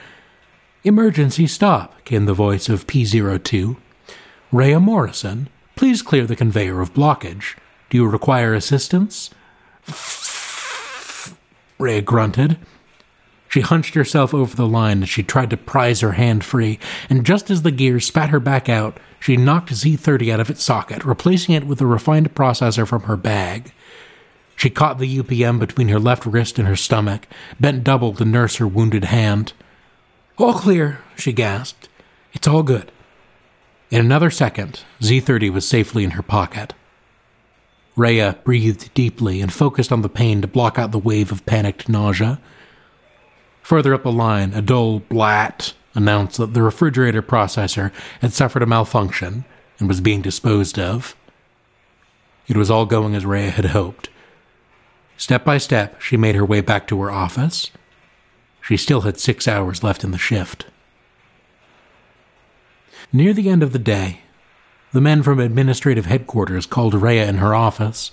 Emergency 0.85 1.47
stop, 1.47 2.03
came 2.05 2.27
the 2.27 2.35
voice 2.35 2.69
of 2.69 2.87
P02. 2.87 3.77
Rhea 4.53 4.81
Morrison, 4.81 5.49
Please 5.77 6.03
clear 6.03 6.25
the 6.27 6.37
conveyor 6.37 6.81
of 6.81 6.95
blockage. 6.95 7.57
Do 7.91 7.99
you 7.99 8.07
require 8.07 8.55
assistance? 8.55 9.31
Rhea 11.79 12.01
grunted. 12.03 12.59
She 13.55 13.61
hunched 13.61 13.95
herself 13.95 14.35
over 14.35 14.57
the 14.57 14.67
line 14.67 15.05
as 15.05 15.09
she 15.09 15.23
tried 15.23 15.51
to 15.51 15.57
prise 15.57 16.01
her 16.01 16.15
hand 16.15 16.43
free, 16.43 16.81
and 17.09 17.25
just 17.25 17.53
as 17.53 17.63
the 17.63 17.71
gear 17.71 18.01
spat 18.01 18.31
her 18.31 18.41
back 18.41 18.69
out, 18.69 18.99
she 19.21 19.37
knocked 19.37 19.73
Z30 19.73 20.33
out 20.33 20.41
of 20.41 20.51
its 20.51 20.65
socket, 20.65 21.05
replacing 21.05 21.55
it 21.55 21.65
with 21.65 21.81
a 21.81 21.87
refined 21.87 22.35
processor 22.35 22.85
from 22.85 23.03
her 23.03 23.17
bag. 23.17 23.73
She 24.57 24.71
caught 24.71 24.99
the 24.99 25.19
UPM 25.21 25.61
between 25.61 25.87
her 25.87 26.01
left 26.01 26.27
wrist 26.27 26.59
and 26.59 26.67
her 26.67 26.75
stomach, 26.75 27.29
bent 27.61 27.85
double 27.85 28.13
to 28.15 28.25
nurse 28.25 28.57
her 28.57 28.67
wounded 28.67 29.05
hand. 29.05 29.53
All 30.37 30.55
clear, 30.55 30.99
she 31.17 31.33
gasped. 31.33 31.89
It's 32.33 32.49
all 32.49 32.65
good. 32.65 32.91
In 33.89 34.01
another 34.01 34.31
second, 34.31 34.81
Z30 35.01 35.53
was 35.53 35.69
safely 35.69 36.03
in 36.03 36.11
her 36.19 36.25
pocket. 36.25 36.75
Rhea 37.95 38.37
breathed 38.43 38.93
deeply 38.95 39.41
and 39.41 39.53
focused 39.53 39.93
on 39.93 40.03
the 40.03 40.09
pain 40.09 40.41
to 40.41 40.49
block 40.49 40.77
out 40.77 40.91
the 40.91 40.99
wave 40.99 41.31
of 41.31 41.47
panicked 41.47 41.89
nausea. 41.89 42.41
Further 43.65 43.95
up 43.95 44.03
the 44.03 44.13
line, 44.13 44.53
a 44.53 44.61
dull 44.61 45.01
blat 45.01 45.73
announced 45.95 46.37
that 46.37 46.53
the 46.53 46.63
refrigerator 46.63 47.23
processor 47.23 47.93
had 48.21 48.35
suffered 48.35 48.63
a 48.63 48.67
malfunction 48.67 49.47
and 49.79 49.89
was 49.89 50.03
being 50.03 50.21
disposed 50.21 50.79
of. 50.79 51.17
It 52.47 52.59
was 52.59 52.71
all 52.71 52.85
going 52.85 53.15
as 53.15 53.25
Rhea 53.25 53.51
had 53.51 53.65
hoped. 53.67 54.11
Step 55.17 55.47
by 55.47 55.57
step, 55.57 55.99
she 55.99 56.19
made 56.19 56.35
her 56.35 56.45
way 56.45 56.61
back 56.61 56.87
to 56.89 57.01
her 57.01 57.11
office. 57.11 57.71
She 58.61 58.77
still 58.77 59.01
had 59.01 59.19
six 59.19 59.49
hours 59.49 59.83
left 59.83 60.05
in 60.05 60.11
the 60.11 60.19
shift. 60.19 60.67
Near 63.15 63.33
the 63.33 63.49
end 63.49 63.63
of 63.63 63.73
the 63.73 63.79
day, 63.79 64.21
the 64.93 65.01
men 65.01 65.23
from 65.23 65.41
administrative 65.41 66.05
headquarters 66.05 66.67
called 66.67 66.93
Rhea 66.93 67.27
in 67.27 67.39
her 67.39 67.55
office. 67.55 68.11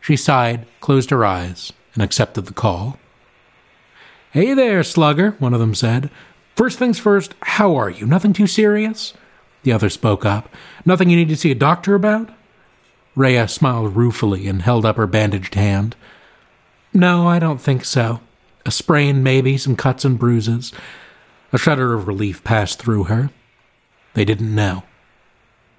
She 0.00 0.16
sighed, 0.16 0.66
closed 0.80 1.10
her 1.10 1.26
eyes, 1.26 1.74
and 1.92 2.02
accepted 2.02 2.46
the 2.46 2.54
call. 2.54 2.98
Hey 4.30 4.52
there, 4.52 4.82
slugger, 4.82 5.30
one 5.38 5.54
of 5.54 5.60
them 5.60 5.74
said. 5.74 6.10
First 6.54 6.78
things 6.78 6.98
first, 6.98 7.34
how 7.40 7.76
are 7.76 7.88
you? 7.88 8.04
Nothing 8.04 8.34
too 8.34 8.46
serious? 8.46 9.14
The 9.62 9.72
other 9.72 9.88
spoke 9.88 10.26
up. 10.26 10.50
Nothing 10.84 11.08
you 11.08 11.16
need 11.16 11.30
to 11.30 11.36
see 11.36 11.50
a 11.50 11.54
doctor 11.54 11.94
about? 11.94 12.28
Rhea 13.16 13.48
smiled 13.48 13.96
ruefully 13.96 14.46
and 14.46 14.60
held 14.60 14.84
up 14.84 14.96
her 14.96 15.06
bandaged 15.06 15.54
hand. 15.54 15.96
No, 16.92 17.26
I 17.26 17.38
don't 17.38 17.60
think 17.60 17.86
so. 17.86 18.20
A 18.66 18.70
sprain, 18.70 19.22
maybe, 19.22 19.56
some 19.56 19.76
cuts 19.76 20.04
and 20.04 20.18
bruises. 20.18 20.72
A 21.50 21.58
shudder 21.58 21.94
of 21.94 22.06
relief 22.06 22.44
passed 22.44 22.78
through 22.78 23.04
her. 23.04 23.30
They 24.12 24.26
didn't 24.26 24.54
know. 24.54 24.82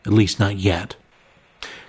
At 0.08 0.14
least 0.14 0.40
not 0.40 0.58
yet. 0.58 0.96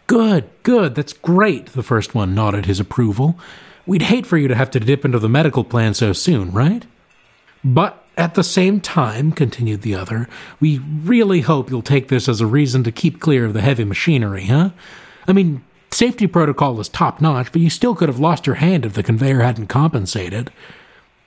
Good, 0.06 0.50
good, 0.62 0.94
that's 0.94 1.14
great, 1.14 1.66
the 1.66 1.82
first 1.82 2.14
one 2.14 2.34
nodded 2.34 2.66
his 2.66 2.80
approval. 2.80 3.38
We'd 3.86 4.02
hate 4.02 4.26
for 4.26 4.36
you 4.36 4.48
to 4.48 4.54
have 4.54 4.70
to 4.72 4.80
dip 4.80 5.04
into 5.04 5.18
the 5.18 5.28
medical 5.28 5.64
plan 5.64 5.94
so 5.94 6.12
soon, 6.12 6.52
right? 6.52 6.84
But 7.64 8.04
at 8.16 8.34
the 8.34 8.44
same 8.44 8.80
time, 8.80 9.32
continued 9.32 9.82
the 9.82 9.94
other, 9.94 10.28
we 10.60 10.78
really 10.78 11.40
hope 11.40 11.70
you'll 11.70 11.82
take 11.82 12.08
this 12.08 12.28
as 12.28 12.40
a 12.40 12.46
reason 12.46 12.84
to 12.84 12.92
keep 12.92 13.20
clear 13.20 13.46
of 13.46 13.54
the 13.54 13.60
heavy 13.60 13.84
machinery, 13.84 14.46
huh? 14.46 14.70
I 15.26 15.32
mean, 15.32 15.64
safety 15.90 16.26
protocol 16.26 16.78
is 16.80 16.88
top 16.88 17.20
notch, 17.20 17.52
but 17.52 17.62
you 17.62 17.70
still 17.70 17.94
could 17.94 18.08
have 18.08 18.18
lost 18.18 18.46
your 18.46 18.56
hand 18.56 18.84
if 18.84 18.94
the 18.94 19.02
conveyor 19.02 19.40
hadn't 19.40 19.68
compensated. 19.68 20.52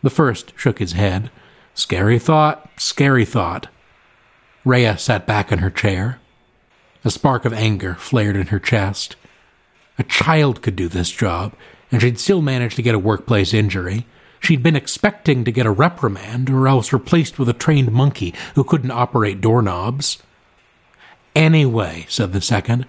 The 0.02 0.10
first 0.10 0.54
shook 0.56 0.80
his 0.80 0.94
head. 0.94 1.32
Scary 1.74 2.20
thought, 2.20 2.70
scary 2.78 3.26
thought. 3.26 3.68
Rhea 4.66 4.98
sat 4.98 5.26
back 5.26 5.52
in 5.52 5.60
her 5.60 5.70
chair. 5.70 6.20
A 7.04 7.12
spark 7.12 7.46
of 7.46 7.54
anger 7.54 7.96
flared 7.96 8.36
in 8.36 8.48
her 8.48 8.60
chest. 8.60 9.16
A 9.98 10.04
child 10.04 10.62
could 10.62 10.76
do 10.76 10.88
this 10.88 11.10
job, 11.10 11.54
and 11.94 12.02
she'd 12.02 12.20
still 12.20 12.42
managed 12.42 12.76
to 12.76 12.82
get 12.82 12.96
a 12.96 13.00
workplace 13.00 13.54
injury. 13.54 14.08
She'd 14.40 14.64
been 14.64 14.76
expecting 14.76 15.46
to 15.46 15.52
get 15.52 15.68
a 15.68 15.72
reprimand 15.72 16.50
or 16.50 16.68
else 16.68 16.92
replaced 16.92 17.38
with 17.38 17.48
a 17.48 17.54
trained 17.54 17.92
monkey 17.92 18.34
who 18.56 18.64
couldn't 18.64 18.92
operate 18.92 19.40
doorknobs. 19.40 20.18
Anyway, 21.36 22.08
said 22.10 22.34
the 22.34 22.42
second, 22.42 22.88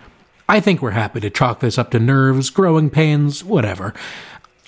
I 0.48 0.58
think 0.58 0.80
we're 0.80 0.92
happy 0.92 1.20
to 1.20 1.28
chalk 1.28 1.60
this 1.60 1.76
up 1.76 1.90
to 1.90 2.00
nerves, 2.00 2.48
growing 2.48 2.88
pains, 2.88 3.44
whatever. 3.44 3.92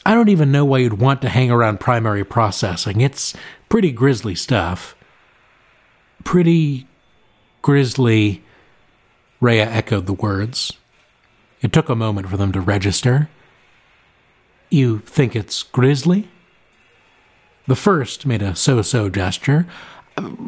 I 0.05 0.14
don't 0.14 0.28
even 0.28 0.53
know 0.53 0.66
why 0.66 0.78
you'd 0.78 1.01
want 1.01 1.22
to 1.22 1.30
hang 1.30 1.51
around 1.51 1.80
primary 1.80 2.22
processing. 2.22 3.01
It's 3.01 3.34
pretty 3.70 3.91
grisly 3.91 4.34
stuff. 4.34 4.95
Pretty 6.24 6.87
grisly, 7.62 8.45
Rhea 9.41 9.64
echoed 9.64 10.05
the 10.05 10.12
words. 10.12 10.74
It 11.62 11.72
took 11.72 11.89
a 11.89 11.97
moment 11.97 12.28
for 12.28 12.37
them 12.37 12.53
to 12.53 12.61
register. 12.61 13.30
You 14.70 14.98
think 15.00 15.36
it's 15.36 15.62
grisly? 15.62 16.28
The 17.66 17.76
first 17.76 18.26
made 18.26 18.42
a 18.42 18.54
so 18.54 18.82
so 18.82 19.08
gesture. 19.08 19.66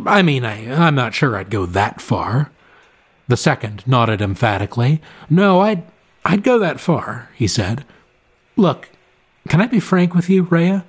I 0.06 0.22
mean, 0.22 0.44
I, 0.44 0.86
I'm 0.86 0.94
not 0.94 1.14
sure 1.14 1.36
I'd 1.36 1.50
go 1.50 1.66
that 1.66 2.00
far. 2.00 2.50
The 3.26 3.36
second 3.36 3.86
nodded 3.86 4.22
emphatically. 4.22 5.02
No, 5.28 5.60
I'd, 5.60 5.82
I'd 6.24 6.42
go 6.42 6.58
that 6.58 6.80
far, 6.80 7.28
he 7.34 7.46
said. 7.46 7.84
Look, 8.56 8.88
can 9.48 9.60
I 9.60 9.66
be 9.66 9.80
frank 9.80 10.14
with 10.14 10.30
you, 10.30 10.44
Rhea? 10.44 10.84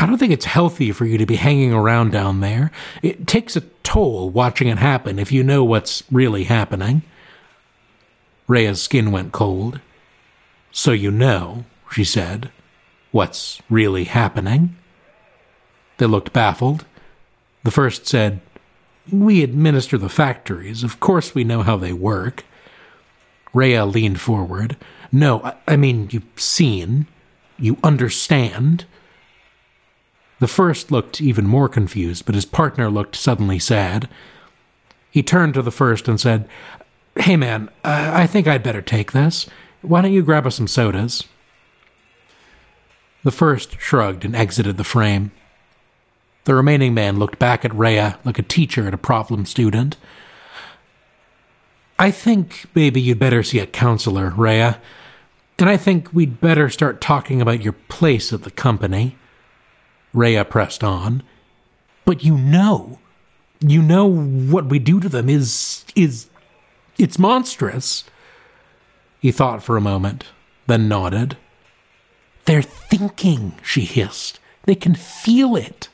I 0.00 0.06
don't 0.06 0.18
think 0.18 0.32
it's 0.32 0.46
healthy 0.46 0.90
for 0.90 1.04
you 1.04 1.18
to 1.18 1.26
be 1.26 1.36
hanging 1.36 1.72
around 1.72 2.10
down 2.10 2.40
there. 2.40 2.72
It 3.02 3.26
takes 3.26 3.54
a 3.56 3.60
toll 3.82 4.30
watching 4.30 4.68
it 4.68 4.78
happen 4.78 5.18
if 5.18 5.30
you 5.30 5.44
know 5.44 5.62
what's 5.62 6.02
really 6.10 6.44
happening. 6.44 7.02
Rhea's 8.48 8.82
skin 8.82 9.12
went 9.12 9.32
cold. 9.32 9.80
So 10.72 10.92
you 10.92 11.10
know, 11.10 11.64
she 11.92 12.04
said, 12.04 12.50
what's 13.12 13.60
really 13.70 14.04
happening? 14.04 14.76
They 15.98 16.06
looked 16.06 16.32
baffled. 16.32 16.84
The 17.62 17.70
first 17.70 18.06
said, 18.06 18.40
We 19.12 19.42
administer 19.42 19.96
the 19.98 20.08
factories. 20.08 20.82
Of 20.82 20.98
course 20.98 21.34
we 21.34 21.44
know 21.44 21.62
how 21.62 21.76
they 21.76 21.92
work. 21.92 22.44
Rhea 23.54 23.84
leaned 23.84 24.20
forward. 24.20 24.76
No, 25.12 25.54
I, 25.68 25.76
mean, 25.76 26.08
you've 26.10 26.24
seen. 26.36 27.06
You 27.58 27.76
understand? 27.84 28.86
The 30.40 30.48
first 30.48 30.90
looked 30.90 31.20
even 31.20 31.46
more 31.46 31.68
confused, 31.68 32.26
but 32.26 32.34
his 32.34 32.46
partner 32.46 32.90
looked 32.90 33.14
suddenly 33.14 33.58
sad. 33.58 34.08
He 35.10 35.22
turned 35.22 35.54
to 35.54 35.62
the 35.62 35.70
first 35.70 36.08
and 36.08 36.18
said, 36.18 36.48
Hey 37.16 37.36
man, 37.36 37.68
I 37.84 38.26
think 38.26 38.48
I'd 38.48 38.62
better 38.62 38.80
take 38.80 39.12
this. 39.12 39.46
Why 39.82 40.00
don't 40.00 40.12
you 40.12 40.22
grab 40.22 40.46
us 40.46 40.56
some 40.56 40.66
sodas? 40.66 41.24
The 43.24 43.30
first 43.30 43.80
shrugged 43.80 44.24
and 44.24 44.34
exited 44.34 44.76
the 44.76 44.84
frame. 44.84 45.30
The 46.44 46.54
remaining 46.54 46.92
man 46.92 47.18
looked 47.18 47.38
back 47.38 47.64
at 47.64 47.74
Rhea 47.74 48.18
like 48.24 48.38
a 48.38 48.42
teacher 48.42 48.86
at 48.86 48.94
a 48.94 48.98
problem 48.98 49.46
student. 49.46 49.96
I 51.98 52.10
think 52.10 52.66
maybe 52.74 53.00
you'd 53.00 53.20
better 53.20 53.44
see 53.44 53.60
a 53.60 53.66
counselor, 53.66 54.30
Rhea. 54.30 54.80
And 55.58 55.70
I 55.70 55.76
think 55.76 56.12
we'd 56.12 56.40
better 56.40 56.68
start 56.68 57.00
talking 57.00 57.40
about 57.40 57.62
your 57.62 57.74
place 57.74 58.32
at 58.32 58.42
the 58.42 58.50
company. 58.50 59.16
Rhea 60.12 60.44
pressed 60.44 60.82
on. 60.82 61.22
But 62.04 62.24
you 62.24 62.36
know, 62.36 62.98
you 63.60 63.80
know 63.80 64.06
what 64.06 64.66
we 64.66 64.80
do 64.80 64.98
to 64.98 65.08
them 65.08 65.28
is, 65.28 65.84
is, 65.94 66.28
it's 66.98 67.20
monstrous. 67.20 68.02
He 69.20 69.30
thought 69.30 69.62
for 69.62 69.76
a 69.76 69.80
moment, 69.80 70.24
then 70.66 70.88
nodded. 70.88 71.36
They're 72.44 72.62
thinking, 72.62 73.54
she 73.62 73.82
hissed. 73.82 74.40
They 74.64 74.74
can 74.74 74.94
feel 74.94 75.56
it. 75.56 75.88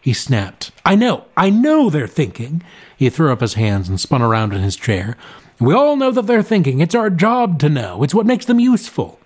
He 0.00 0.12
snapped. 0.12 0.72
I 0.84 0.96
know, 0.96 1.26
I 1.36 1.50
know 1.50 1.88
they're 1.88 2.08
thinking. 2.08 2.62
He 2.96 3.08
threw 3.08 3.32
up 3.32 3.40
his 3.40 3.54
hands 3.54 3.88
and 3.88 4.00
spun 4.00 4.22
around 4.22 4.52
in 4.52 4.62
his 4.62 4.76
chair. 4.76 5.16
We 5.60 5.74
all 5.74 5.96
know 5.96 6.10
that 6.10 6.26
they're 6.26 6.42
thinking. 6.42 6.80
It's 6.80 6.94
our 6.94 7.08
job 7.08 7.60
to 7.60 7.68
know. 7.68 8.02
It's 8.02 8.14
what 8.14 8.26
makes 8.26 8.46
them 8.46 8.58
useful. 8.58 9.20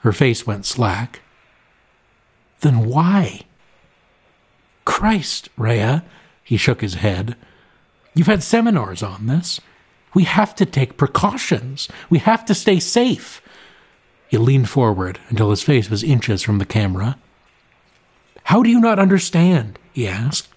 Her 0.00 0.12
face 0.12 0.46
went 0.46 0.64
slack. 0.64 1.20
Then 2.60 2.86
why? 2.86 3.42
Christ, 4.84 5.50
Rhea, 5.56 6.02
he 6.42 6.56
shook 6.56 6.80
his 6.80 6.94
head. 6.94 7.36
You've 8.14 8.26
had 8.26 8.42
seminars 8.42 9.02
on 9.02 9.26
this. 9.26 9.60
We 10.14 10.24
have 10.24 10.54
to 10.56 10.64
take 10.64 10.96
precautions. 10.96 11.88
We 12.08 12.18
have 12.20 12.44
to 12.46 12.54
stay 12.54 12.80
safe. 12.80 13.42
He 14.28 14.36
leaned 14.36 14.68
forward 14.68 15.18
until 15.28 15.50
his 15.50 15.62
face 15.62 15.88
was 15.90 16.04
inches 16.04 16.42
from 16.42 16.58
the 16.58 16.66
camera. 16.66 17.18
How 18.44 18.62
do 18.62 18.70
you 18.70 18.80
not 18.80 18.98
understand? 18.98 19.78
he 19.92 20.06
asked. 20.06 20.48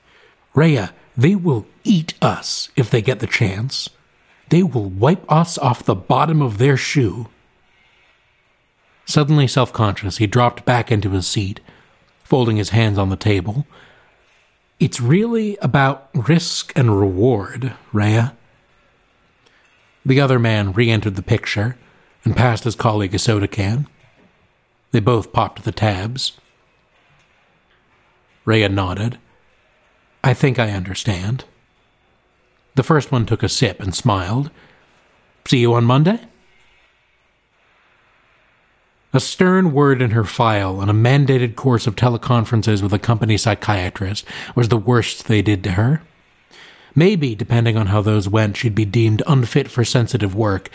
Rhea, 0.53 0.93
they 1.17 1.35
will 1.35 1.65
eat 1.83 2.13
us 2.21 2.69
if 2.75 2.89
they 2.89 3.01
get 3.01 3.19
the 3.19 3.27
chance. 3.27 3.89
They 4.49 4.63
will 4.63 4.89
wipe 4.89 5.29
us 5.31 5.57
off 5.57 5.83
the 5.83 5.95
bottom 5.95 6.41
of 6.41 6.57
their 6.57 6.77
shoe. 6.77 7.27
Suddenly 9.05 9.47
self 9.47 9.73
conscious, 9.73 10.17
he 10.17 10.27
dropped 10.27 10.65
back 10.65 10.91
into 10.91 11.11
his 11.11 11.27
seat, 11.27 11.61
folding 12.23 12.57
his 12.57 12.69
hands 12.69 12.97
on 12.97 13.09
the 13.09 13.15
table. 13.15 13.65
It's 14.79 14.99
really 14.99 15.57
about 15.61 16.09
risk 16.13 16.71
and 16.75 16.99
reward, 16.99 17.73
Rhea. 17.93 18.35
The 20.05 20.19
other 20.19 20.39
man 20.39 20.73
re 20.73 20.89
entered 20.89 21.15
the 21.15 21.21
picture 21.21 21.77
and 22.23 22.35
passed 22.35 22.63
his 22.63 22.75
colleague 22.75 23.15
a 23.15 23.19
soda 23.19 23.47
can. 23.47 23.87
They 24.91 24.99
both 24.99 25.33
popped 25.33 25.63
the 25.63 25.71
tabs. 25.71 26.33
Rhea 28.45 28.69
nodded. 28.69 29.17
I 30.23 30.33
think 30.33 30.59
I 30.59 30.71
understand. 30.71 31.45
The 32.75 32.83
first 32.83 33.11
one 33.11 33.25
took 33.25 33.43
a 33.43 33.49
sip 33.49 33.81
and 33.81 33.93
smiled. 33.93 34.51
See 35.45 35.59
you 35.59 35.73
on 35.73 35.83
Monday? 35.83 36.19
A 39.13 39.19
stern 39.19 39.73
word 39.73 40.01
in 40.01 40.11
her 40.11 40.23
file 40.23 40.79
on 40.79 40.89
a 40.89 40.93
mandated 40.93 41.55
course 41.55 41.85
of 41.85 41.97
teleconferences 41.97 42.81
with 42.81 42.93
a 42.93 42.99
company 42.99 43.35
psychiatrist 43.35 44.25
was 44.55 44.69
the 44.69 44.77
worst 44.77 45.27
they 45.27 45.41
did 45.41 45.63
to 45.65 45.71
her. 45.71 46.01
Maybe, 46.95 47.35
depending 47.35 47.77
on 47.77 47.87
how 47.87 48.01
those 48.01 48.29
went, 48.29 48.57
she'd 48.57 48.75
be 48.75 48.85
deemed 48.85 49.21
unfit 49.27 49.69
for 49.69 49.83
sensitive 49.83 50.33
work, 50.33 50.69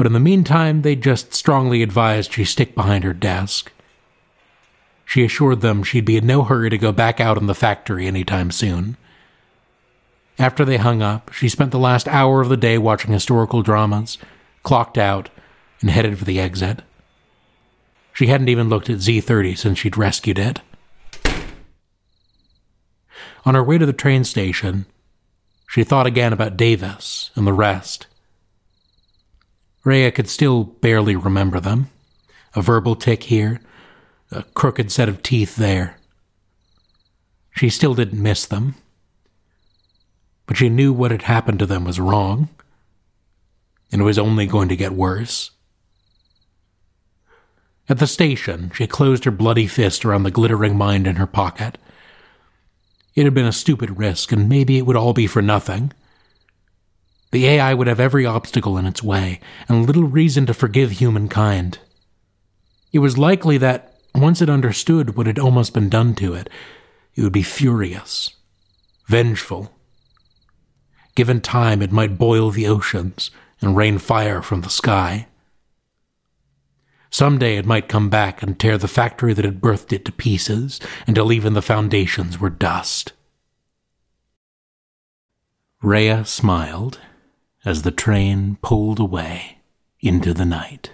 but 0.00 0.06
in 0.06 0.14
the 0.14 0.18
meantime, 0.18 0.80
they 0.80 0.96
just 0.96 1.34
strongly 1.34 1.82
advised 1.82 2.32
she 2.32 2.42
stick 2.42 2.74
behind 2.74 3.04
her 3.04 3.12
desk. 3.12 3.70
She 5.04 5.24
assured 5.24 5.60
them 5.60 5.82
she'd 5.82 6.06
be 6.06 6.16
in 6.16 6.26
no 6.26 6.42
hurry 6.42 6.70
to 6.70 6.78
go 6.78 6.90
back 6.90 7.20
out 7.20 7.36
in 7.36 7.44
the 7.44 7.54
factory 7.54 8.06
any 8.06 8.24
time 8.24 8.50
soon. 8.50 8.96
After 10.38 10.64
they 10.64 10.78
hung 10.78 11.02
up, 11.02 11.34
she 11.34 11.50
spent 11.50 11.70
the 11.70 11.78
last 11.78 12.08
hour 12.08 12.40
of 12.40 12.48
the 12.48 12.56
day 12.56 12.78
watching 12.78 13.12
historical 13.12 13.60
dramas, 13.60 14.16
clocked 14.62 14.96
out, 14.96 15.28
and 15.82 15.90
headed 15.90 16.18
for 16.18 16.24
the 16.24 16.40
exit. 16.40 16.80
She 18.14 18.28
hadn't 18.28 18.48
even 18.48 18.70
looked 18.70 18.88
at 18.88 19.00
Z30 19.00 19.58
since 19.58 19.78
she'd 19.78 19.98
rescued 19.98 20.38
it. 20.38 20.62
On 23.44 23.54
her 23.54 23.62
way 23.62 23.76
to 23.76 23.84
the 23.84 23.92
train 23.92 24.24
station, 24.24 24.86
she 25.68 25.84
thought 25.84 26.06
again 26.06 26.32
about 26.32 26.56
Davis 26.56 27.30
and 27.34 27.46
the 27.46 27.52
rest. 27.52 28.06
Rhea 29.84 30.10
could 30.12 30.28
still 30.28 30.64
barely 30.64 31.16
remember 31.16 31.60
them. 31.60 31.90
A 32.54 32.62
verbal 32.62 32.96
tick 32.96 33.24
here, 33.24 33.60
a 34.30 34.42
crooked 34.42 34.90
set 34.90 35.08
of 35.08 35.22
teeth 35.22 35.56
there. 35.56 35.96
She 37.52 37.70
still 37.70 37.94
didn't 37.94 38.22
miss 38.22 38.46
them 38.46 38.74
but 40.50 40.56
she 40.56 40.68
knew 40.68 40.92
what 40.92 41.12
had 41.12 41.22
happened 41.22 41.60
to 41.60 41.64
them 41.64 41.84
was 41.84 42.00
wrong, 42.00 42.48
and 43.92 44.00
it 44.00 44.04
was 44.04 44.18
only 44.18 44.46
going 44.46 44.68
to 44.68 44.74
get 44.74 44.90
worse. 44.90 45.52
At 47.88 48.00
the 48.00 48.08
station, 48.08 48.72
she 48.74 48.88
closed 48.88 49.22
her 49.26 49.30
bloody 49.30 49.68
fist 49.68 50.04
around 50.04 50.24
the 50.24 50.32
glittering 50.32 50.76
mind 50.76 51.06
in 51.06 51.14
her 51.14 51.26
pocket. 51.28 51.78
It 53.14 53.22
had 53.22 53.32
been 53.32 53.46
a 53.46 53.52
stupid 53.52 53.96
risk, 53.96 54.32
and 54.32 54.48
maybe 54.48 54.76
it 54.76 54.86
would 54.86 54.96
all 54.96 55.12
be 55.12 55.28
for 55.28 55.40
nothing. 55.40 55.92
The 57.32 57.46
AI 57.46 57.74
would 57.74 57.86
have 57.86 58.00
every 58.00 58.26
obstacle 58.26 58.76
in 58.76 58.86
its 58.86 59.02
way, 59.02 59.40
and 59.68 59.86
little 59.86 60.04
reason 60.04 60.46
to 60.46 60.54
forgive 60.54 60.90
humankind. 60.92 61.78
It 62.92 62.98
was 62.98 63.18
likely 63.18 63.56
that, 63.58 63.94
once 64.14 64.42
it 64.42 64.50
understood 64.50 65.16
what 65.16 65.26
had 65.26 65.38
almost 65.38 65.72
been 65.72 65.88
done 65.88 66.14
to 66.16 66.34
it, 66.34 66.50
it 67.14 67.22
would 67.22 67.32
be 67.32 67.42
furious, 67.42 68.30
vengeful. 69.06 69.72
Given 71.14 71.40
time, 71.40 71.82
it 71.82 71.92
might 71.92 72.18
boil 72.18 72.50
the 72.50 72.66
oceans 72.66 73.30
and 73.60 73.76
rain 73.76 73.98
fire 73.98 74.42
from 74.42 74.62
the 74.62 74.70
sky. 74.70 75.28
Someday 77.10 77.56
it 77.56 77.66
might 77.66 77.88
come 77.88 78.08
back 78.08 78.42
and 78.42 78.58
tear 78.58 78.78
the 78.78 78.88
factory 78.88 79.34
that 79.34 79.44
had 79.44 79.60
birthed 79.60 79.92
it 79.92 80.04
to 80.04 80.12
pieces 80.12 80.80
until 81.06 81.32
even 81.32 81.54
the 81.54 81.62
foundations 81.62 82.40
were 82.40 82.50
dust. 82.50 83.12
Rhea 85.82 86.24
smiled 86.24 86.98
as 87.64 87.82
the 87.82 87.90
train 87.90 88.56
pulled 88.62 88.98
away 88.98 89.58
into 90.00 90.32
the 90.32 90.44
night. 90.44 90.90